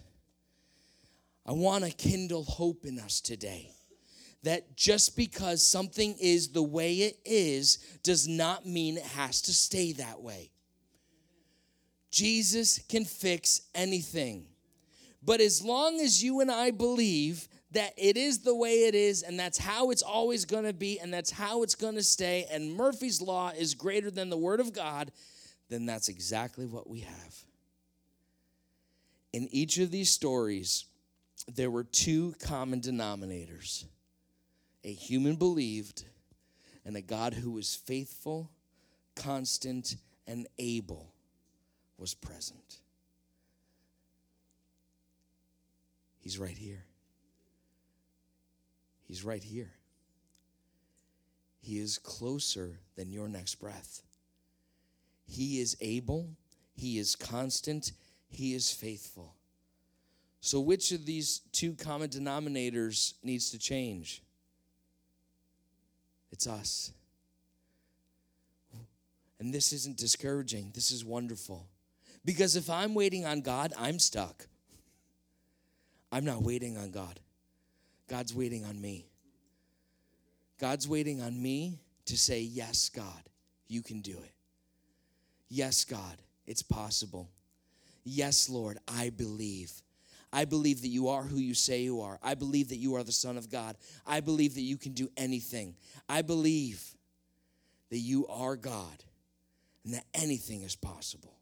I 1.45 1.53
want 1.53 1.85
to 1.85 1.91
kindle 1.91 2.43
hope 2.43 2.85
in 2.85 2.99
us 2.99 3.21
today 3.21 3.71
that 4.43 4.75
just 4.75 5.17
because 5.17 5.65
something 5.65 6.15
is 6.19 6.49
the 6.49 6.63
way 6.63 6.93
it 6.95 7.19
is 7.25 7.77
does 8.03 8.27
not 8.27 8.65
mean 8.65 8.97
it 8.97 9.03
has 9.03 9.41
to 9.43 9.53
stay 9.53 9.91
that 9.93 10.21
way. 10.21 10.51
Jesus 12.11 12.79
can 12.89 13.05
fix 13.05 13.61
anything. 13.75 14.45
But 15.21 15.41
as 15.41 15.61
long 15.61 15.99
as 15.99 16.23
you 16.23 16.39
and 16.39 16.49
I 16.49 16.71
believe 16.71 17.47
that 17.71 17.93
it 17.97 18.17
is 18.17 18.39
the 18.39 18.55
way 18.55 18.85
it 18.87 18.95
is, 18.95 19.21
and 19.21 19.39
that's 19.39 19.57
how 19.57 19.91
it's 19.91 20.01
always 20.01 20.45
going 20.45 20.63
to 20.63 20.73
be, 20.73 20.99
and 20.99 21.13
that's 21.13 21.29
how 21.29 21.61
it's 21.61 21.75
going 21.75 21.95
to 21.95 22.03
stay, 22.03 22.47
and 22.51 22.73
Murphy's 22.73 23.21
Law 23.21 23.51
is 23.55 23.75
greater 23.75 24.09
than 24.09 24.29
the 24.29 24.37
Word 24.37 24.59
of 24.59 24.73
God, 24.73 25.11
then 25.69 25.85
that's 25.85 26.09
exactly 26.09 26.65
what 26.65 26.89
we 26.89 27.01
have. 27.01 27.35
In 29.33 29.47
each 29.51 29.77
of 29.77 29.91
these 29.91 30.09
stories, 30.09 30.85
there 31.53 31.69
were 31.69 31.83
two 31.83 32.33
common 32.41 32.81
denominators 32.81 33.85
a 34.83 34.91
human 34.91 35.35
believed, 35.35 36.05
and 36.85 36.95
a 36.95 37.01
God 37.01 37.33
who 37.33 37.51
was 37.51 37.75
faithful, 37.75 38.49
constant, 39.15 39.95
and 40.25 40.47
able 40.57 41.11
was 41.97 42.13
present. 42.13 42.79
He's 46.19 46.37
right 46.37 46.57
here. 46.57 46.83
He's 49.05 49.23
right 49.23 49.43
here. 49.43 49.71
He 51.61 51.79
is 51.79 51.97
closer 51.97 52.79
than 52.95 53.11
your 53.11 53.27
next 53.27 53.55
breath. 53.55 54.03
He 55.25 55.59
is 55.59 55.75
able, 55.81 56.29
He 56.75 56.97
is 56.97 57.15
constant, 57.15 57.91
He 58.29 58.53
is 58.53 58.71
faithful. 58.71 59.35
So, 60.41 60.59
which 60.59 60.91
of 60.91 61.05
these 61.05 61.41
two 61.51 61.73
common 61.73 62.09
denominators 62.09 63.15
needs 63.23 63.51
to 63.51 63.59
change? 63.59 64.23
It's 66.31 66.47
us. 66.47 66.91
And 69.39 69.53
this 69.53 69.71
isn't 69.71 69.97
discouraging, 69.97 70.71
this 70.73 70.91
is 70.91 71.05
wonderful. 71.05 71.67
Because 72.25 72.55
if 72.55 72.69
I'm 72.69 72.93
waiting 72.93 73.25
on 73.25 73.41
God, 73.41 73.73
I'm 73.77 73.97
stuck. 73.97 74.47
I'm 76.11 76.25
not 76.25 76.41
waiting 76.41 76.77
on 76.77 76.91
God. 76.91 77.19
God's 78.07 78.33
waiting 78.33 78.65
on 78.65 78.81
me. 78.81 79.07
God's 80.59 80.87
waiting 80.87 81.21
on 81.21 81.41
me 81.41 81.79
to 82.05 82.17
say, 82.17 82.41
Yes, 82.41 82.89
God, 82.89 83.29
you 83.67 83.81
can 83.81 84.01
do 84.01 84.11
it. 84.11 84.33
Yes, 85.47 85.85
God, 85.85 86.17
it's 86.45 86.61
possible. 86.61 87.29
Yes, 88.03 88.49
Lord, 88.49 88.77
I 88.87 89.11
believe. 89.11 89.71
I 90.31 90.45
believe 90.45 90.81
that 90.81 90.89
you 90.89 91.07
are 91.09 91.23
who 91.23 91.37
you 91.37 91.53
say 91.53 91.81
you 91.81 92.01
are. 92.01 92.19
I 92.21 92.35
believe 92.35 92.69
that 92.69 92.77
you 92.77 92.95
are 92.95 93.03
the 93.03 93.11
Son 93.11 93.37
of 93.37 93.49
God. 93.49 93.75
I 94.05 94.19
believe 94.19 94.55
that 94.55 94.61
you 94.61 94.77
can 94.77 94.93
do 94.93 95.09
anything. 95.17 95.75
I 96.07 96.21
believe 96.21 96.83
that 97.89 97.97
you 97.97 98.27
are 98.27 98.55
God 98.55 99.03
and 99.83 99.93
that 99.93 100.05
anything 100.13 100.61
is 100.61 100.75
possible. 100.75 101.35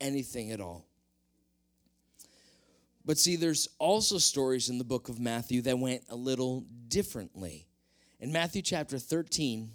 Anything 0.00 0.50
at 0.50 0.60
all. 0.60 0.86
But 3.04 3.18
see, 3.18 3.36
there's 3.36 3.68
also 3.78 4.18
stories 4.18 4.68
in 4.68 4.78
the 4.78 4.84
book 4.84 5.08
of 5.08 5.18
Matthew 5.20 5.60
that 5.62 5.78
went 5.78 6.04
a 6.08 6.16
little 6.16 6.64
differently. 6.88 7.66
In 8.20 8.32
Matthew 8.32 8.62
chapter 8.62 8.98
13, 8.98 9.72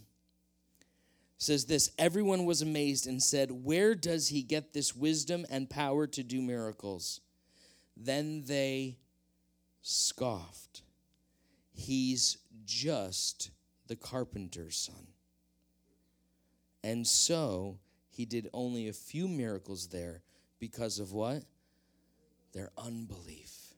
says 1.37 1.65
this 1.65 1.91
Everyone 1.97 2.45
was 2.45 2.61
amazed 2.61 3.07
and 3.07 3.21
said, 3.21 3.51
Where 3.51 3.95
does 3.95 4.29
he 4.29 4.41
get 4.41 4.73
this 4.73 4.95
wisdom 4.95 5.45
and 5.49 5.69
power 5.69 6.07
to 6.07 6.23
do 6.23 6.41
miracles? 6.41 7.21
Then 7.99 8.43
they 8.45 8.97
scoffed. 9.81 10.83
He's 11.73 12.37
just 12.65 13.51
the 13.87 13.95
carpenter's 13.95 14.77
son. 14.77 15.07
And 16.83 17.05
so 17.07 17.79
he 18.09 18.25
did 18.25 18.49
only 18.53 18.87
a 18.87 18.93
few 18.93 19.27
miracles 19.27 19.87
there 19.87 20.21
because 20.59 20.99
of 20.99 21.11
what? 21.11 21.43
their 22.57 22.71
unbelief. 22.75 23.75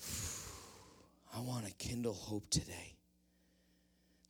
I 1.36 1.40
want 1.40 1.66
to 1.66 1.72
kindle 1.74 2.14
hope 2.14 2.48
today 2.48 2.96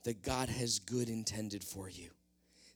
that 0.03 0.21
God 0.21 0.49
has 0.49 0.79
good 0.79 1.07
intended 1.09 1.63
for 1.63 1.89
you, 1.89 2.09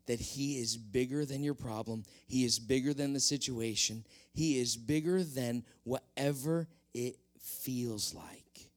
that 0.10 0.19
He 0.19 0.60
is 0.60 0.76
bigger 0.76 1.24
than 1.24 1.43
your 1.43 1.54
problem, 1.54 2.04
He 2.26 2.43
is 2.43 2.58
bigger 2.58 2.95
than 2.95 3.13
the 3.13 3.19
situation, 3.19 4.04
He 4.34 4.60
is 4.60 4.76
bigger 4.76 5.24
than 5.24 5.63
whatever 5.84 6.67
it 6.95 7.17
feels 7.39 8.15
like. 8.15 8.72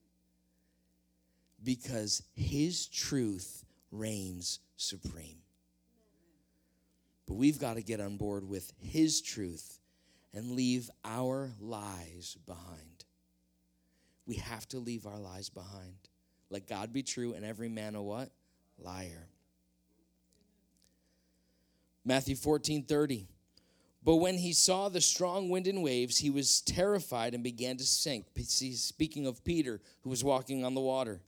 Because 1.63 2.21
His 2.35 2.85
truth 2.85 3.65
reigns 3.91 4.59
supreme. 4.77 5.39
But 7.27 7.33
we've 7.33 7.59
got 7.59 7.77
to 7.77 7.81
get 7.81 7.99
on 7.99 8.17
board 8.17 8.47
with 8.47 8.71
His 8.77 9.19
truth 9.19 9.79
and 10.35 10.51
leave 10.51 10.91
our 11.03 11.49
lies 11.59 12.37
behind. 12.45 13.05
We 14.27 14.35
have 14.35 14.67
to 14.67 14.77
leave 14.77 15.07
our 15.07 15.19
lies 15.19 15.49
behind. 15.49 15.95
Let 16.51 16.67
God 16.67 16.93
be 16.93 17.01
true 17.01 17.33
and 17.33 17.43
every 17.43 17.69
man 17.69 17.95
a 17.95 18.03
what? 18.03 18.29
Liar. 18.77 19.29
Matthew 22.05 22.35
14 22.35 22.83
30. 22.83 23.27
But 24.05 24.17
when 24.17 24.37
he 24.37 24.51
saw 24.51 24.89
the 24.89 24.99
strong 24.99 25.49
wind 25.49 25.65
and 25.65 25.81
waves, 25.81 26.17
he 26.17 26.29
was 26.29 26.59
terrified 26.61 27.33
and 27.33 27.43
began 27.43 27.77
to 27.77 27.85
sink. 27.85 28.25
Speaking 28.35 29.25
of 29.25 29.43
Peter, 29.45 29.79
who 30.01 30.09
was 30.09 30.23
walking 30.23 30.65
on 30.65 30.73
the 30.73 30.81
water. 30.81 31.21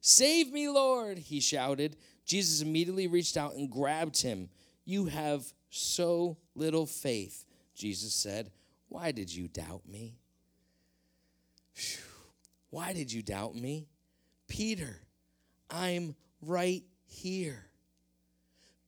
Save 0.00 0.52
me, 0.52 0.68
Lord, 0.68 1.18
he 1.18 1.40
shouted. 1.40 1.96
Jesus 2.24 2.62
immediately 2.62 3.08
reached 3.08 3.36
out 3.36 3.54
and 3.54 3.68
grabbed 3.68 4.22
him. 4.22 4.48
You 4.84 5.06
have 5.06 5.52
so 5.70 6.36
little 6.54 6.86
faith. 6.86 7.44
Jesus 7.74 8.14
said, 8.14 8.52
Why 8.88 9.10
did 9.10 9.34
you 9.34 9.48
doubt 9.48 9.82
me? 9.88 10.14
Why 12.70 12.92
did 12.92 13.12
you 13.12 13.22
doubt 13.22 13.56
me? 13.56 13.88
Peter, 14.46 15.00
I'm 15.68 16.14
right 16.40 16.84
here. 17.06 17.66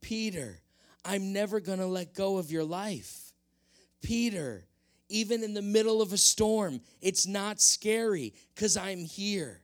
Peter, 0.00 0.61
I'm 1.04 1.32
never 1.32 1.60
going 1.60 1.78
to 1.78 1.86
let 1.86 2.14
go 2.14 2.38
of 2.38 2.50
your 2.50 2.64
life. 2.64 3.32
Peter, 4.02 4.64
even 5.08 5.42
in 5.42 5.54
the 5.54 5.62
middle 5.62 6.00
of 6.00 6.12
a 6.12 6.18
storm, 6.18 6.80
it's 7.00 7.26
not 7.26 7.60
scary 7.60 8.34
because 8.54 8.76
I'm 8.76 9.04
here. 9.04 9.60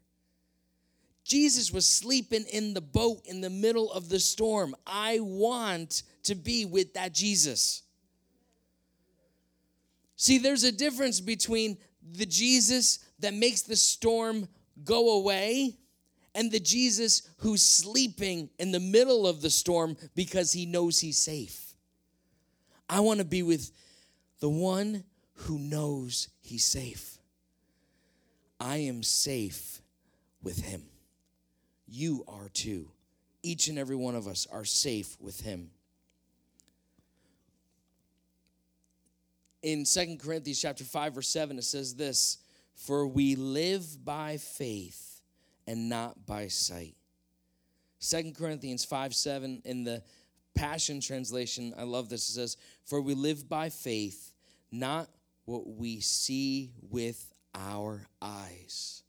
Jesus 1.24 1.70
was 1.70 1.87
sleeping 1.87 2.44
in 2.44 2.72
the 2.72 2.81
boat 2.81 3.20
in 3.27 3.42
the 3.42 3.51
middle 3.51 3.92
of 3.92 4.09
the 4.09 4.18
storm. 4.18 4.74
I 4.87 5.18
want 5.20 6.03
to 6.24 6.35
be 6.35 6.64
with 6.64 6.94
that 6.94 7.12
Jesus. 7.12 7.83
See, 10.16 10.38
there's 10.38 10.64
a 10.64 10.72
difference 10.72 11.20
between 11.20 11.77
the 12.12 12.27
Jesus 12.27 13.01
that 13.18 13.35
makes 13.35 13.62
the 13.62 13.77
storm 13.77 14.48
go 14.85 15.18
away 15.18 15.77
and 16.38 16.53
the 16.53 16.61
Jesus 16.61 17.22
who's 17.38 17.64
sleeping 17.64 18.48
in 18.61 18.70
the 18.70 18.79
middle 18.79 19.27
of 19.27 19.42
the 19.42 19.51
storm 19.51 19.96
because 20.14 20.53
he 20.53 20.66
knows 20.66 21.01
he's 21.01 21.18
safe. 21.18 21.74
I 22.88 23.01
want 23.01 23.18
to 23.18 23.24
be 23.24 23.42
with 23.42 23.72
the 24.38 24.48
one 24.48 25.03
who 25.35 25.59
knows 25.59 26.29
he's 26.40 26.64
safe. 26.64 27.18
I 28.61 28.77
am 28.77 29.03
safe 29.03 29.83
with 30.40 30.64
him. 30.64 30.85
You 31.88 32.24
are 32.29 32.48
too. 32.51 32.92
Each 33.42 33.66
and 33.66 33.77
every 33.77 33.96
one 33.96 34.14
of 34.14 34.29
us 34.29 34.46
are 34.51 34.64
safe 34.64 35.16
with 35.20 35.40
him. 35.40 35.70
in 39.61 39.85
Second 39.85 40.20
Corinthians 40.20 40.61
chapter 40.61 40.85
5 40.85 41.16
verse 41.16 41.29
7 41.29 41.59
it 41.59 41.64
says 41.64 41.96
this, 41.96 42.38
"For 42.77 43.09
we 43.09 43.35
live 43.35 44.05
by 44.05 44.37
faith 44.37 45.08
and 45.69 45.89
not 45.89 46.27
by 46.27 46.49
sight." 46.49 46.97
Second 48.01 48.37
Corinthians 48.37 48.85
5 48.85 49.15
7 49.15 49.63
in 49.65 49.85
the 49.85 50.03
Passion 50.55 51.01
Translation, 51.01 51.75
I 51.77 51.85
love 51.85 52.09
this. 52.09 52.29
It 52.29 52.33
says, 52.33 52.57
For 52.85 53.01
we 53.01 53.15
live 53.15 53.49
by 53.49 53.69
faith, 53.69 54.33
not 54.73 55.09
what 55.45 55.67
we 55.69 56.01
see 56.01 56.73
with 56.91 57.33
our 57.55 58.07
eyes. 58.21 59.03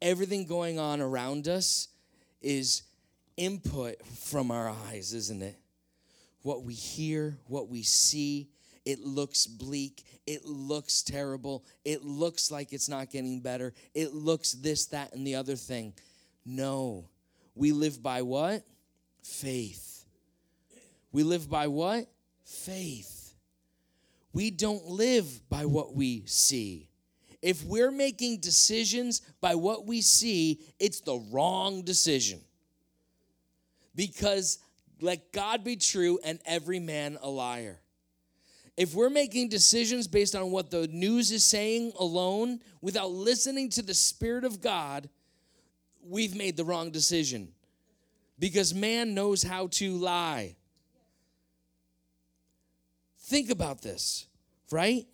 Everything 0.00 0.46
going 0.46 0.78
on 0.78 1.00
around 1.00 1.46
us 1.46 1.88
is 2.40 2.82
input 3.36 4.04
from 4.06 4.50
our 4.50 4.70
eyes, 4.88 5.12
isn't 5.12 5.42
it? 5.42 5.58
What 6.42 6.64
we 6.64 6.72
hear, 6.72 7.36
what 7.46 7.68
we 7.68 7.82
see, 7.82 8.48
it 8.90 9.00
looks 9.00 9.46
bleak. 9.46 10.04
It 10.26 10.44
looks 10.44 11.02
terrible. 11.02 11.64
It 11.84 12.04
looks 12.04 12.50
like 12.50 12.72
it's 12.72 12.88
not 12.88 13.10
getting 13.10 13.40
better. 13.40 13.72
It 13.94 14.12
looks 14.12 14.52
this, 14.52 14.86
that, 14.86 15.14
and 15.14 15.26
the 15.26 15.36
other 15.36 15.56
thing. 15.56 15.94
No. 16.44 17.08
We 17.54 17.72
live 17.72 18.02
by 18.02 18.22
what? 18.22 18.64
Faith. 19.22 20.04
We 21.12 21.22
live 21.22 21.48
by 21.48 21.66
what? 21.66 22.06
Faith. 22.44 23.34
We 24.32 24.50
don't 24.50 24.86
live 24.86 25.48
by 25.48 25.66
what 25.66 25.94
we 25.94 26.24
see. 26.26 26.88
If 27.42 27.64
we're 27.64 27.90
making 27.90 28.40
decisions 28.40 29.22
by 29.40 29.54
what 29.54 29.86
we 29.86 30.02
see, 30.02 30.60
it's 30.78 31.00
the 31.00 31.18
wrong 31.32 31.82
decision. 31.82 32.40
Because 33.94 34.58
let 35.00 35.32
God 35.32 35.64
be 35.64 35.76
true 35.76 36.18
and 36.22 36.38
every 36.44 36.78
man 36.78 37.18
a 37.22 37.28
liar. 37.28 37.79
If 38.76 38.94
we're 38.94 39.10
making 39.10 39.48
decisions 39.48 40.06
based 40.06 40.34
on 40.34 40.50
what 40.50 40.70
the 40.70 40.86
news 40.88 41.30
is 41.30 41.44
saying 41.44 41.92
alone 41.98 42.60
without 42.80 43.10
listening 43.10 43.68
to 43.70 43.82
the 43.82 43.94
Spirit 43.94 44.44
of 44.44 44.60
God, 44.60 45.08
we've 46.02 46.34
made 46.34 46.56
the 46.56 46.64
wrong 46.64 46.90
decision. 46.90 47.48
Because 48.38 48.74
man 48.74 49.14
knows 49.14 49.42
how 49.42 49.66
to 49.72 49.92
lie. 49.92 50.56
Think 53.18 53.50
about 53.50 53.82
this, 53.82 54.26
right? 54.70 55.06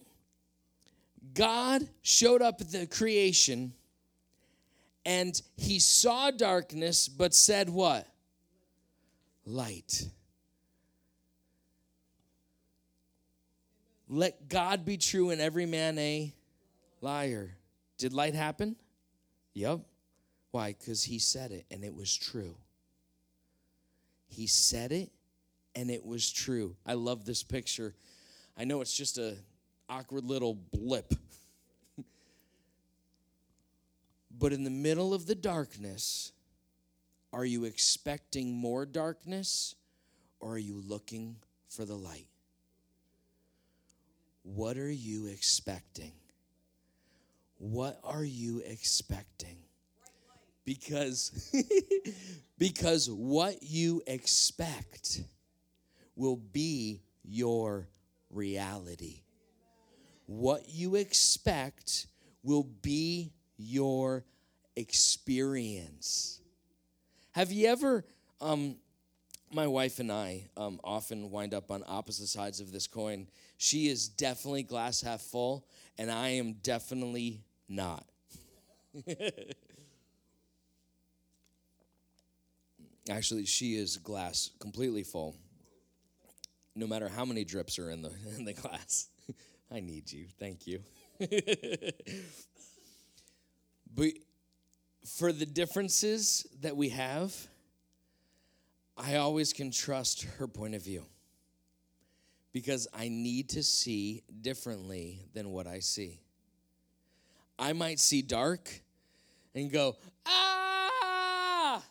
God 1.35 1.89
showed 2.03 2.41
up 2.41 2.61
at 2.61 2.71
the 2.71 2.87
creation 2.87 3.75
and 5.05 5.41
he 5.57 5.79
saw 5.79 6.31
darkness, 6.31 7.09
but 7.09 7.35
said 7.35 7.69
what? 7.69 8.09
Light. 9.45 10.09
Let 14.09 14.49
God 14.49 14.85
be 14.85 14.97
true 14.97 15.31
and 15.31 15.41
every 15.41 15.67
man 15.67 15.99
a 15.99 16.33
liar. 17.01 17.57
Did 17.99 18.13
light 18.13 18.35
happen? 18.35 18.77
Yep. 19.55 19.81
Why? 20.53 20.77
Because 20.79 21.03
he 21.03 21.19
said 21.19 21.51
it 21.51 21.67
and 21.71 21.85
it 21.85 21.95
was 21.95 22.15
true. 22.15 22.57
He 24.29 24.47
said 24.47 24.93
it 24.93 25.11
and 25.75 25.91
it 25.91 26.05
was 26.05 26.31
true. 26.31 26.77
I 26.87 26.95
love 26.95 27.25
this 27.25 27.43
picture. 27.43 27.95
I 28.57 28.65
know 28.65 28.81
it's 28.81 28.97
just 28.97 29.19
a 29.19 29.37
awkward 29.89 30.25
little 30.25 30.55
blip. 30.55 31.13
but 34.39 34.53
in 34.53 34.65
the 34.65 34.71
middle 34.71 35.15
of 35.15 35.27
the 35.27 35.35
darkness, 35.35 36.33
are 37.33 37.45
you 37.45 37.65
expecting 37.65 38.53
more 38.53 38.87
darkness 38.87 39.75
or 40.41 40.53
are 40.53 40.59
you 40.59 40.83
looking 40.87 41.37
for 41.69 41.85
the 41.85 41.97
light? 41.97 42.29
What 44.55 44.79
are 44.79 44.91
you 44.91 45.27
expecting? 45.27 46.13
What 47.59 47.99
are 48.05 48.23
you 48.23 48.63
expecting? 48.65 49.57
Because 50.65 51.53
because 52.59 53.11
what 53.11 53.57
you 53.63 54.03
expect 54.07 55.21
will 56.15 56.37
be 56.37 57.03
your 57.25 57.89
reality. 58.31 59.23
What 60.27 60.69
you 60.69 60.95
expect 60.95 62.07
will 62.45 62.69
be 62.83 63.33
your 63.57 64.25
experience. 64.77 66.41
Have 67.33 67.51
you 67.51 67.67
ever 67.67 68.05
um, 68.41 68.77
my 69.53 69.67
wife 69.67 69.99
and 69.99 70.11
I 70.13 70.47
um, 70.57 70.81
often 70.85 71.31
wind 71.31 71.55
up 71.55 71.71
on 71.71 71.83
opposite 71.87 72.29
sides 72.29 72.61
of 72.61 72.73
this 72.73 72.87
coin. 72.87 73.27
She 73.59 73.89
is 73.89 74.09
definitely 74.09 74.63
glass 74.63 75.01
half 75.01 75.21
full, 75.23 75.67
and 75.99 76.11
I 76.11 76.29
am 76.31 76.55
definitely 76.63 77.43
not. 77.69 78.07
Actually, 83.09 83.47
she 83.47 83.77
is 83.77 83.97
glass 83.99 84.51
completely 84.59 85.05
full. 85.05 85.37
No 86.75 86.87
matter 86.87 87.09
how 87.09 87.25
many 87.25 87.45
drips 87.45 87.79
are 87.79 87.91
in 87.91 88.03
the 88.03 88.13
in 88.37 88.45
the 88.45 88.53
glass. 88.53 89.09
I 89.71 89.81
need 89.81 90.13
you. 90.13 90.27
Thank 90.39 90.67
you. 90.67 90.81
but 93.95 94.13
for 95.07 95.33
the 95.33 95.47
differences 95.47 96.47
that 96.61 96.77
we 96.77 96.91
have, 96.91 97.35
I 98.97 99.17
always 99.17 99.53
can 99.53 99.71
trust 99.71 100.25
her 100.39 100.47
point 100.47 100.75
of 100.75 100.83
view 100.85 101.07
because 102.57 102.89
I 102.95 103.09
need 103.09 103.51
to 103.51 103.63
see 103.63 104.23
differently 104.41 105.21
than 105.35 105.51
what 105.53 105.67
I 105.67 105.81
see. 105.81 106.21
I 107.59 107.75
might 107.75 108.01
see 108.01 108.23
dark 108.23 108.81
and 109.55 109.71
go, 109.71 109.95
ah! 110.25 111.85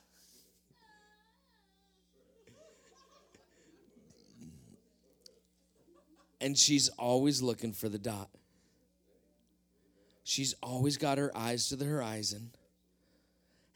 And 6.42 6.58
she's 6.58 6.90
always 6.98 7.44
looking 7.44 7.72
for 7.72 7.88
the 7.88 8.00
dot. 8.00 8.32
She's 10.24 10.56
always 10.64 10.98
got 10.98 11.20
her 11.20 11.32
eyes 11.38 11.70
to 11.70 11.76
the 11.76 11.86
horizon. 11.86 12.50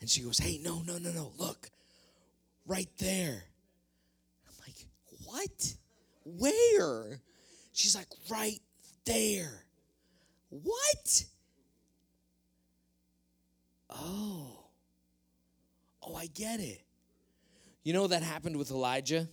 And 0.01 0.09
she 0.09 0.21
goes, 0.21 0.39
Hey, 0.39 0.59
no, 0.63 0.81
no, 0.81 0.97
no, 0.97 1.11
no, 1.11 1.33
look 1.37 1.69
right 2.65 2.89
there. 2.97 3.43
I'm 4.47 4.55
like, 4.65 4.87
what? 5.23 5.75
Where? 6.37 7.21
She's 7.73 7.95
like, 7.95 8.07
right 8.29 8.59
there. 9.05 9.65
What? 10.49 11.25
Oh. 13.89 14.65
Oh, 16.03 16.15
I 16.15 16.27
get 16.27 16.59
it. 16.59 16.81
You 17.83 17.93
know 17.93 18.07
that 18.07 18.23
happened 18.23 18.57
with 18.57 18.71
Elijah? 18.71 19.27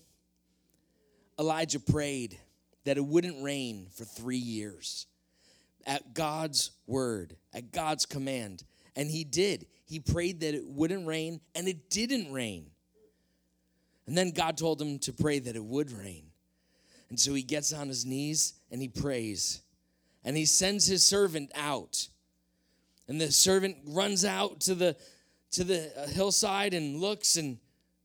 Elijah 1.38 1.80
prayed 1.80 2.38
that 2.84 2.96
it 2.96 3.04
wouldn't 3.04 3.42
rain 3.42 3.88
for 3.94 4.04
three 4.04 4.36
years 4.36 5.06
at 5.86 6.14
God's 6.14 6.70
word, 6.86 7.36
at 7.52 7.72
God's 7.72 8.06
command. 8.06 8.64
And 8.94 9.10
he 9.10 9.24
did. 9.24 9.66
He 9.84 10.00
prayed 10.00 10.40
that 10.40 10.54
it 10.54 10.66
wouldn't 10.66 11.06
rain, 11.06 11.40
and 11.54 11.68
it 11.68 11.90
didn't 11.90 12.32
rain. 12.32 12.70
And 14.06 14.16
then 14.16 14.30
God 14.30 14.56
told 14.56 14.80
him 14.80 14.98
to 15.00 15.12
pray 15.12 15.38
that 15.38 15.56
it 15.56 15.64
would 15.64 15.90
rain. 15.92 16.25
And 17.08 17.18
so 17.18 17.34
he 17.34 17.42
gets 17.42 17.72
on 17.72 17.88
his 17.88 18.04
knees 18.04 18.54
and 18.70 18.80
he 18.80 18.88
prays. 18.88 19.60
And 20.24 20.36
he 20.36 20.44
sends 20.44 20.86
his 20.86 21.04
servant 21.04 21.52
out. 21.54 22.08
And 23.08 23.20
the 23.20 23.30
servant 23.30 23.76
runs 23.86 24.24
out 24.24 24.60
to 24.62 24.74
the 24.74 24.96
to 25.52 25.62
the 25.62 25.92
uh, 25.96 26.08
hillside 26.08 26.74
and 26.74 27.00
looks 27.00 27.36
and 27.36 27.58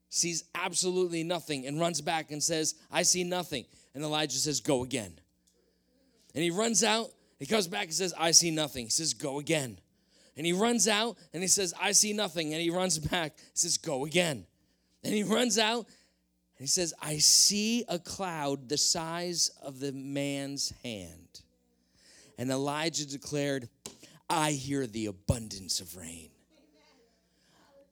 sees 0.09 0.43
absolutely 0.53 1.23
nothing 1.23 1.65
and 1.65 1.79
runs 1.79 1.99
back 1.99 2.31
and 2.31 2.41
says, 2.41 2.75
"I 2.91 3.01
see 3.01 3.23
nothing." 3.23 3.65
And 3.95 4.03
Elijah 4.03 4.37
says, 4.37 4.61
"Go 4.61 4.83
again." 4.83 5.19
And 6.35 6.43
he 6.43 6.51
runs 6.51 6.83
out, 6.83 7.09
he 7.39 7.47
comes 7.47 7.67
back 7.67 7.85
and 7.85 7.93
says, 7.93 8.13
"I 8.17 8.29
see 8.29 8.51
nothing." 8.51 8.85
He 8.85 8.91
says, 8.91 9.15
"Go 9.15 9.39
again." 9.39 9.79
And 10.37 10.45
he 10.45 10.53
runs 10.53 10.87
out 10.87 11.17
and 11.33 11.41
he 11.41 11.47
says, 11.47 11.73
I 11.79 11.91
see 11.91 12.13
nothing. 12.13 12.53
And 12.53 12.61
he 12.61 12.69
runs 12.69 12.99
back, 13.09 13.37
he 13.37 13.45
says, 13.53 13.77
Go 13.77 14.05
again. 14.05 14.45
And 15.03 15.13
he 15.13 15.23
runs 15.23 15.57
out 15.57 15.87
he 16.61 16.67
says, 16.67 16.93
I 17.01 17.17
see 17.17 17.83
a 17.87 17.97
cloud 17.97 18.69
the 18.69 18.77
size 18.77 19.49
of 19.63 19.79
the 19.79 19.91
man's 19.91 20.73
hand. 20.83 21.41
And 22.37 22.51
Elijah 22.51 23.07
declared, 23.07 23.67
I 24.29 24.51
hear 24.51 24.85
the 24.87 25.07
abundance 25.07 25.79
of 25.79 25.95
rain. 25.95 26.29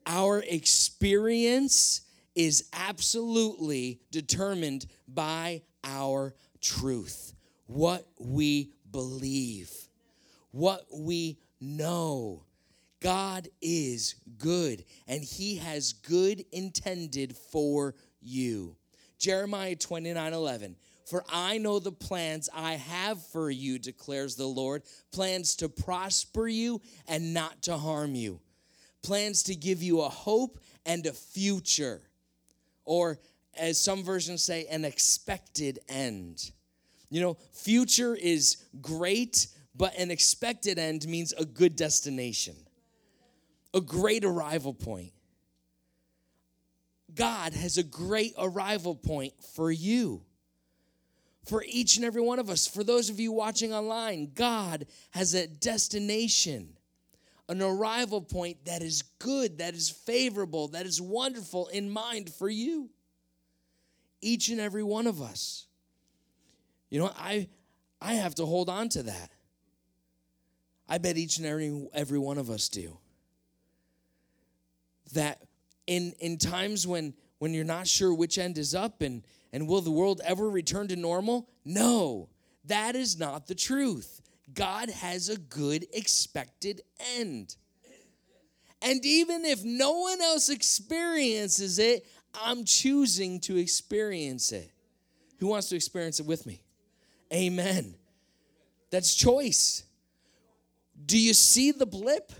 Our 0.06 0.40
experience 0.40 2.02
is 2.36 2.70
absolutely 2.74 4.00
determined 4.12 4.86
by 5.08 5.62
our 5.84 6.34
truth, 6.62 7.34
what 7.68 8.08
we 8.18 8.72
believe, 8.92 9.72
what 10.52 10.86
we 10.94 11.38
know. 11.60 12.44
God 13.02 13.48
is 13.62 14.16
good 14.38 14.84
and 15.08 15.24
he 15.24 15.56
has 15.58 15.94
good 15.94 16.46
intended 16.52 17.36
for 17.36 17.96
you. 18.22 18.76
Jeremiah 19.18 19.76
29 19.76 20.34
11. 20.34 20.76
For 21.06 21.24
I 21.28 21.58
know 21.58 21.80
the 21.80 21.92
plans 21.92 22.50
I 22.54 22.74
have 22.74 23.26
for 23.28 23.50
you, 23.50 23.80
declares 23.80 24.36
the 24.36 24.46
Lord 24.46 24.84
plans 25.12 25.56
to 25.56 25.68
prosper 25.68 26.48
you 26.48 26.82
and 27.08 27.34
not 27.34 27.64
to 27.64 27.78
harm 27.78 28.14
you, 28.14 28.40
plans 29.02 29.44
to 29.44 29.56
give 29.56 29.82
you 29.82 30.02
a 30.02 30.10
hope 30.10 30.60
and 30.86 31.06
a 31.08 31.14
future, 31.14 32.02
or 32.86 33.20
as 33.58 33.82
some 33.82 34.04
versions 34.04 34.44
say, 34.44 34.68
an 34.70 34.86
expected 34.86 35.80
end. 35.90 36.52
You 37.10 37.22
know, 37.22 37.38
future 37.54 38.16
is 38.16 38.58
great, 38.80 39.48
but 39.76 39.98
an 39.98 40.12
expected 40.12 40.78
end 40.78 41.08
means 41.08 41.34
a 41.34 41.44
good 41.46 41.76
destination 41.76 42.56
a 43.74 43.82
great 43.82 44.26
arrival 44.26 44.74
point. 44.74 45.12
God 47.20 47.54
has 47.54 47.78
a 47.78 47.84
great 47.84 48.34
arrival 48.38 48.96
point 48.96 49.34
for 49.54 49.70
you. 49.70 50.22
For 51.46 51.66
each 51.68 51.98
and 51.98 52.06
every 52.06 52.22
one 52.22 52.40
of 52.40 52.50
us, 52.50 52.66
for 52.66 52.82
those 52.82 53.10
of 53.10 53.20
you 53.20 53.34
watching 53.34 53.74
online, 53.74 54.32
God 54.34 54.86
has 55.12 55.34
a 55.34 55.46
destination, 55.46 56.78
an 57.50 57.62
arrival 57.62 58.22
point 58.22 58.64
that 58.66 58.82
is 58.82 59.02
good, 59.20 59.58
that 59.58 59.74
is 59.74 59.90
favorable, 59.90 60.70
that 60.70 60.86
is 60.86 61.02
wonderful 61.02 61.68
in 61.68 61.90
mind 61.90 62.30
for 62.30 62.48
you. 62.48 62.90
Each 64.22 64.48
and 64.48 64.62
every 64.62 64.84
one 64.84 65.06
of 65.06 65.22
us. 65.22 65.68
You 66.90 67.00
know, 67.00 67.12
I 67.18 67.50
I 68.02 68.14
have 68.14 68.36
to 68.36 68.46
hold 68.46 68.70
on 68.70 68.88
to 68.90 69.04
that. 69.04 69.32
I 70.88 71.00
bet 71.00 71.18
each 71.18 71.38
and 71.38 71.46
every 71.46 71.90
every 71.94 72.20
one 72.20 72.38
of 72.38 72.50
us 72.50 72.70
do 72.70 72.98
that 75.14 75.42
in 75.90 76.14
in 76.20 76.38
times 76.38 76.86
when 76.86 77.14
when 77.40 77.54
you're 77.54 77.66
not 77.66 77.88
sure 77.88 78.14
which 78.14 78.38
end 78.38 78.58
is 78.58 78.76
up 78.76 79.02
and 79.02 79.24
and 79.52 79.68
will 79.68 79.82
the 79.82 79.92
world 79.92 80.22
ever 80.24 80.50
return 80.50 80.88
to 80.88 80.96
normal 80.96 81.50
no 81.66 82.30
That 82.66 82.96
is 82.96 83.18
not 83.18 83.48
the 83.48 83.56
truth. 83.56 84.22
God 84.54 84.90
has 84.90 85.30
a 85.30 85.38
good 85.38 85.88
expected 85.92 86.82
end. 87.18 87.56
And 88.82 89.04
even 89.04 89.44
if 89.44 89.64
no 89.64 90.00
one 90.00 90.22
else 90.22 90.50
experiences 90.50 91.80
it, 91.80 92.06
I'm 92.34 92.64
choosing 92.66 93.40
to 93.42 93.58
experience 93.58 94.52
it. 94.52 94.72
Who 95.40 95.48
wants 95.48 95.70
to 95.70 95.76
experience 95.76 96.20
it 96.20 96.28
with 96.28 96.46
me? 96.46 96.62
Amen. 97.34 97.96
That's 98.92 99.16
choice. 99.16 99.84
Do 101.06 101.18
you 101.18 101.34
see 101.34 101.72
the 101.72 101.86
blip 101.86 102.32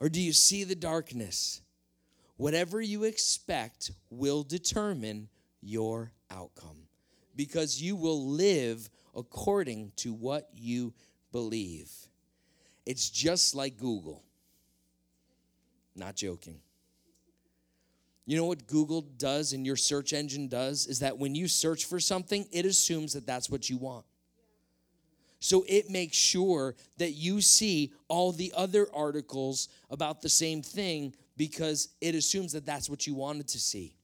or 0.00 0.08
do 0.08 0.20
you 0.20 0.32
see 0.32 0.64
the 0.64 0.74
darkness? 0.74 1.60
Whatever 2.38 2.80
you 2.80 3.02
expect 3.02 3.90
will 4.10 4.44
determine 4.44 5.28
your 5.60 6.12
outcome 6.30 6.86
because 7.34 7.82
you 7.82 7.96
will 7.96 8.28
live 8.28 8.88
according 9.14 9.90
to 9.96 10.14
what 10.14 10.48
you 10.54 10.94
believe. 11.32 11.90
It's 12.86 13.10
just 13.10 13.56
like 13.56 13.76
Google. 13.76 14.22
Not 15.96 16.14
joking. 16.14 16.60
You 18.24 18.36
know 18.36 18.44
what 18.44 18.68
Google 18.68 19.00
does 19.00 19.52
and 19.52 19.66
your 19.66 19.76
search 19.76 20.12
engine 20.12 20.46
does 20.46 20.86
is 20.86 21.00
that 21.00 21.18
when 21.18 21.34
you 21.34 21.48
search 21.48 21.86
for 21.86 21.98
something, 21.98 22.46
it 22.52 22.64
assumes 22.64 23.14
that 23.14 23.26
that's 23.26 23.50
what 23.50 23.68
you 23.68 23.78
want. 23.78 24.04
So 25.40 25.64
it 25.68 25.90
makes 25.90 26.16
sure 26.16 26.76
that 26.98 27.12
you 27.12 27.40
see 27.40 27.92
all 28.06 28.30
the 28.30 28.52
other 28.56 28.86
articles 28.94 29.68
about 29.90 30.22
the 30.22 30.28
same 30.28 30.62
thing 30.62 31.14
because 31.38 31.88
it 32.02 32.14
assumes 32.14 32.52
that 32.52 32.66
that's 32.66 32.90
what 32.90 33.06
you 33.06 33.14
wanted 33.14 33.48
to 33.48 33.58
see. 33.58 33.96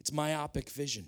It's 0.00 0.10
myopic 0.10 0.68
vision. 0.70 1.06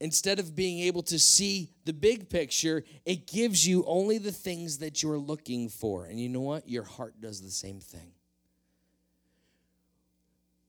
Instead 0.00 0.38
of 0.38 0.56
being 0.56 0.80
able 0.80 1.02
to 1.02 1.18
see 1.18 1.70
the 1.84 1.92
big 1.92 2.30
picture, 2.30 2.84
it 3.04 3.26
gives 3.26 3.66
you 3.66 3.84
only 3.86 4.18
the 4.18 4.32
things 4.32 4.78
that 4.78 5.02
you're 5.02 5.18
looking 5.18 5.68
for. 5.68 6.06
And 6.06 6.18
you 6.18 6.28
know 6.28 6.40
what? 6.40 6.68
Your 6.68 6.84
heart 6.84 7.20
does 7.20 7.42
the 7.42 7.50
same 7.50 7.80
thing. 7.80 8.12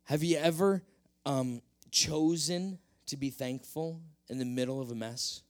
Have 0.05 0.23
you 0.23 0.37
ever 0.37 0.83
um, 1.25 1.61
chosen 1.91 2.79
to 3.05 3.17
be 3.17 3.29
thankful 3.29 4.01
in 4.27 4.39
the 4.39 4.45
middle 4.45 4.81
of 4.81 4.89
a 4.91 4.95
mess? 4.95 5.43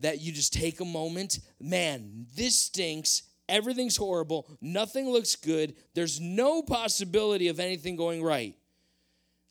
That 0.00 0.20
you 0.20 0.32
just 0.32 0.52
take 0.52 0.80
a 0.80 0.84
moment, 0.84 1.38
man, 1.60 2.26
this 2.36 2.56
stinks. 2.56 3.22
Everything's 3.48 3.96
horrible. 3.96 4.46
Nothing 4.60 5.08
looks 5.08 5.36
good. 5.36 5.74
There's 5.94 6.20
no 6.20 6.62
possibility 6.62 7.48
of 7.48 7.60
anything 7.60 7.96
going 7.96 8.22
right. 8.22 8.54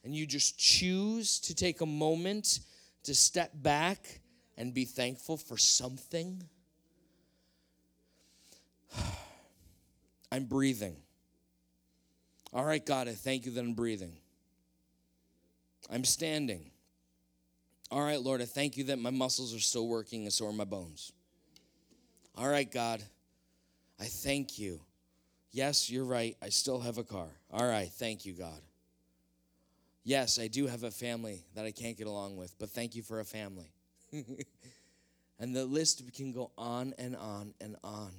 And 0.04 0.16
you 0.16 0.26
just 0.26 0.58
choose 0.58 1.40
to 1.42 1.56
take 1.56 1.82
a 1.82 1.86
moment 1.86 2.60
to 3.04 3.16
step 3.16 3.52
back 3.54 4.22
and 4.58 4.74
be 4.74 4.86
thankful 4.86 5.38
for 5.38 5.58
something. 5.58 6.44
I'm 10.32 10.46
breathing. 10.46 10.98
All 12.54 12.64
right, 12.64 12.86
God, 12.86 13.08
I 13.08 13.14
thank 13.14 13.46
you 13.46 13.52
that 13.52 13.60
I'm 13.60 13.74
breathing. 13.74 14.14
I'm 15.90 16.04
standing. 16.04 16.72
All 17.90 18.02
right, 18.02 18.22
Lord, 18.22 18.42
I 18.42 18.46
thank 18.46 18.78
you 18.78 18.86
that 18.86 19.00
my 19.00 19.10
muscles 19.10 19.56
are 19.56 19.60
still 19.60 19.88
working 19.88 20.24
and 20.24 20.34
so 20.34 20.48
are 20.48 20.54
my 20.54 20.66
bones. 20.66 21.12
All 22.36 22.48
right, 22.48 22.70
God, 22.70 23.02
I 24.00 24.06
thank 24.06 24.60
you. 24.60 24.80
Yes, 25.52 25.90
you're 25.90 26.06
right. 26.06 26.38
I 26.42 26.50
still 26.50 26.80
have 26.80 26.98
a 26.98 27.04
car. 27.04 27.30
All 27.52 27.66
right, 27.66 27.90
thank 27.90 28.26
you, 28.26 28.34
God. 28.34 28.62
Yes, 30.04 30.40
I 30.40 30.48
do 30.48 30.68
have 30.68 30.84
a 30.84 30.92
family 30.92 31.44
that 31.56 31.66
I 31.66 31.72
can't 31.72 31.98
get 31.98 32.08
along 32.08 32.38
with, 32.38 32.58
but 32.60 32.70
thank 32.70 32.96
you 32.96 33.04
for 33.04 33.20
a 33.20 33.26
family. 33.26 33.72
and 35.40 35.56
the 35.56 35.66
list 35.66 36.02
can 36.16 36.32
go 36.32 36.52
on 36.58 36.94
and 36.98 37.16
on 37.16 37.54
and 37.60 37.76
on. 37.84 38.12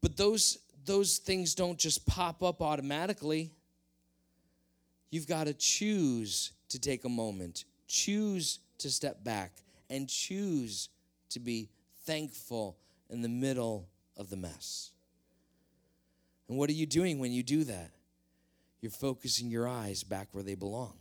But 0.00 0.16
those 0.16 0.58
those 0.86 1.18
things 1.18 1.54
don't 1.54 1.78
just 1.78 2.06
pop 2.06 2.42
up 2.42 2.62
automatically. 2.62 3.50
You've 5.10 5.26
got 5.26 5.48
to 5.48 5.54
choose 5.54 6.52
to 6.70 6.78
take 6.78 7.04
a 7.04 7.08
moment, 7.08 7.64
choose 7.88 8.60
to 8.78 8.90
step 8.90 9.22
back, 9.22 9.52
and 9.90 10.08
choose 10.08 10.88
to 11.30 11.40
be 11.40 11.68
thankful 12.08 12.78
in 13.10 13.20
the 13.20 13.28
middle 13.28 13.86
of 14.16 14.30
the 14.30 14.36
mess. 14.36 14.92
And 16.48 16.56
what 16.56 16.70
are 16.70 16.72
you 16.72 16.86
doing 16.86 17.18
when 17.18 17.32
you 17.32 17.42
do 17.42 17.64
that? 17.64 17.90
You're 18.80 18.90
focusing 18.90 19.50
your 19.50 19.68
eyes 19.68 20.04
back 20.04 20.28
where 20.32 20.42
they 20.42 20.54
belong. 20.54 20.94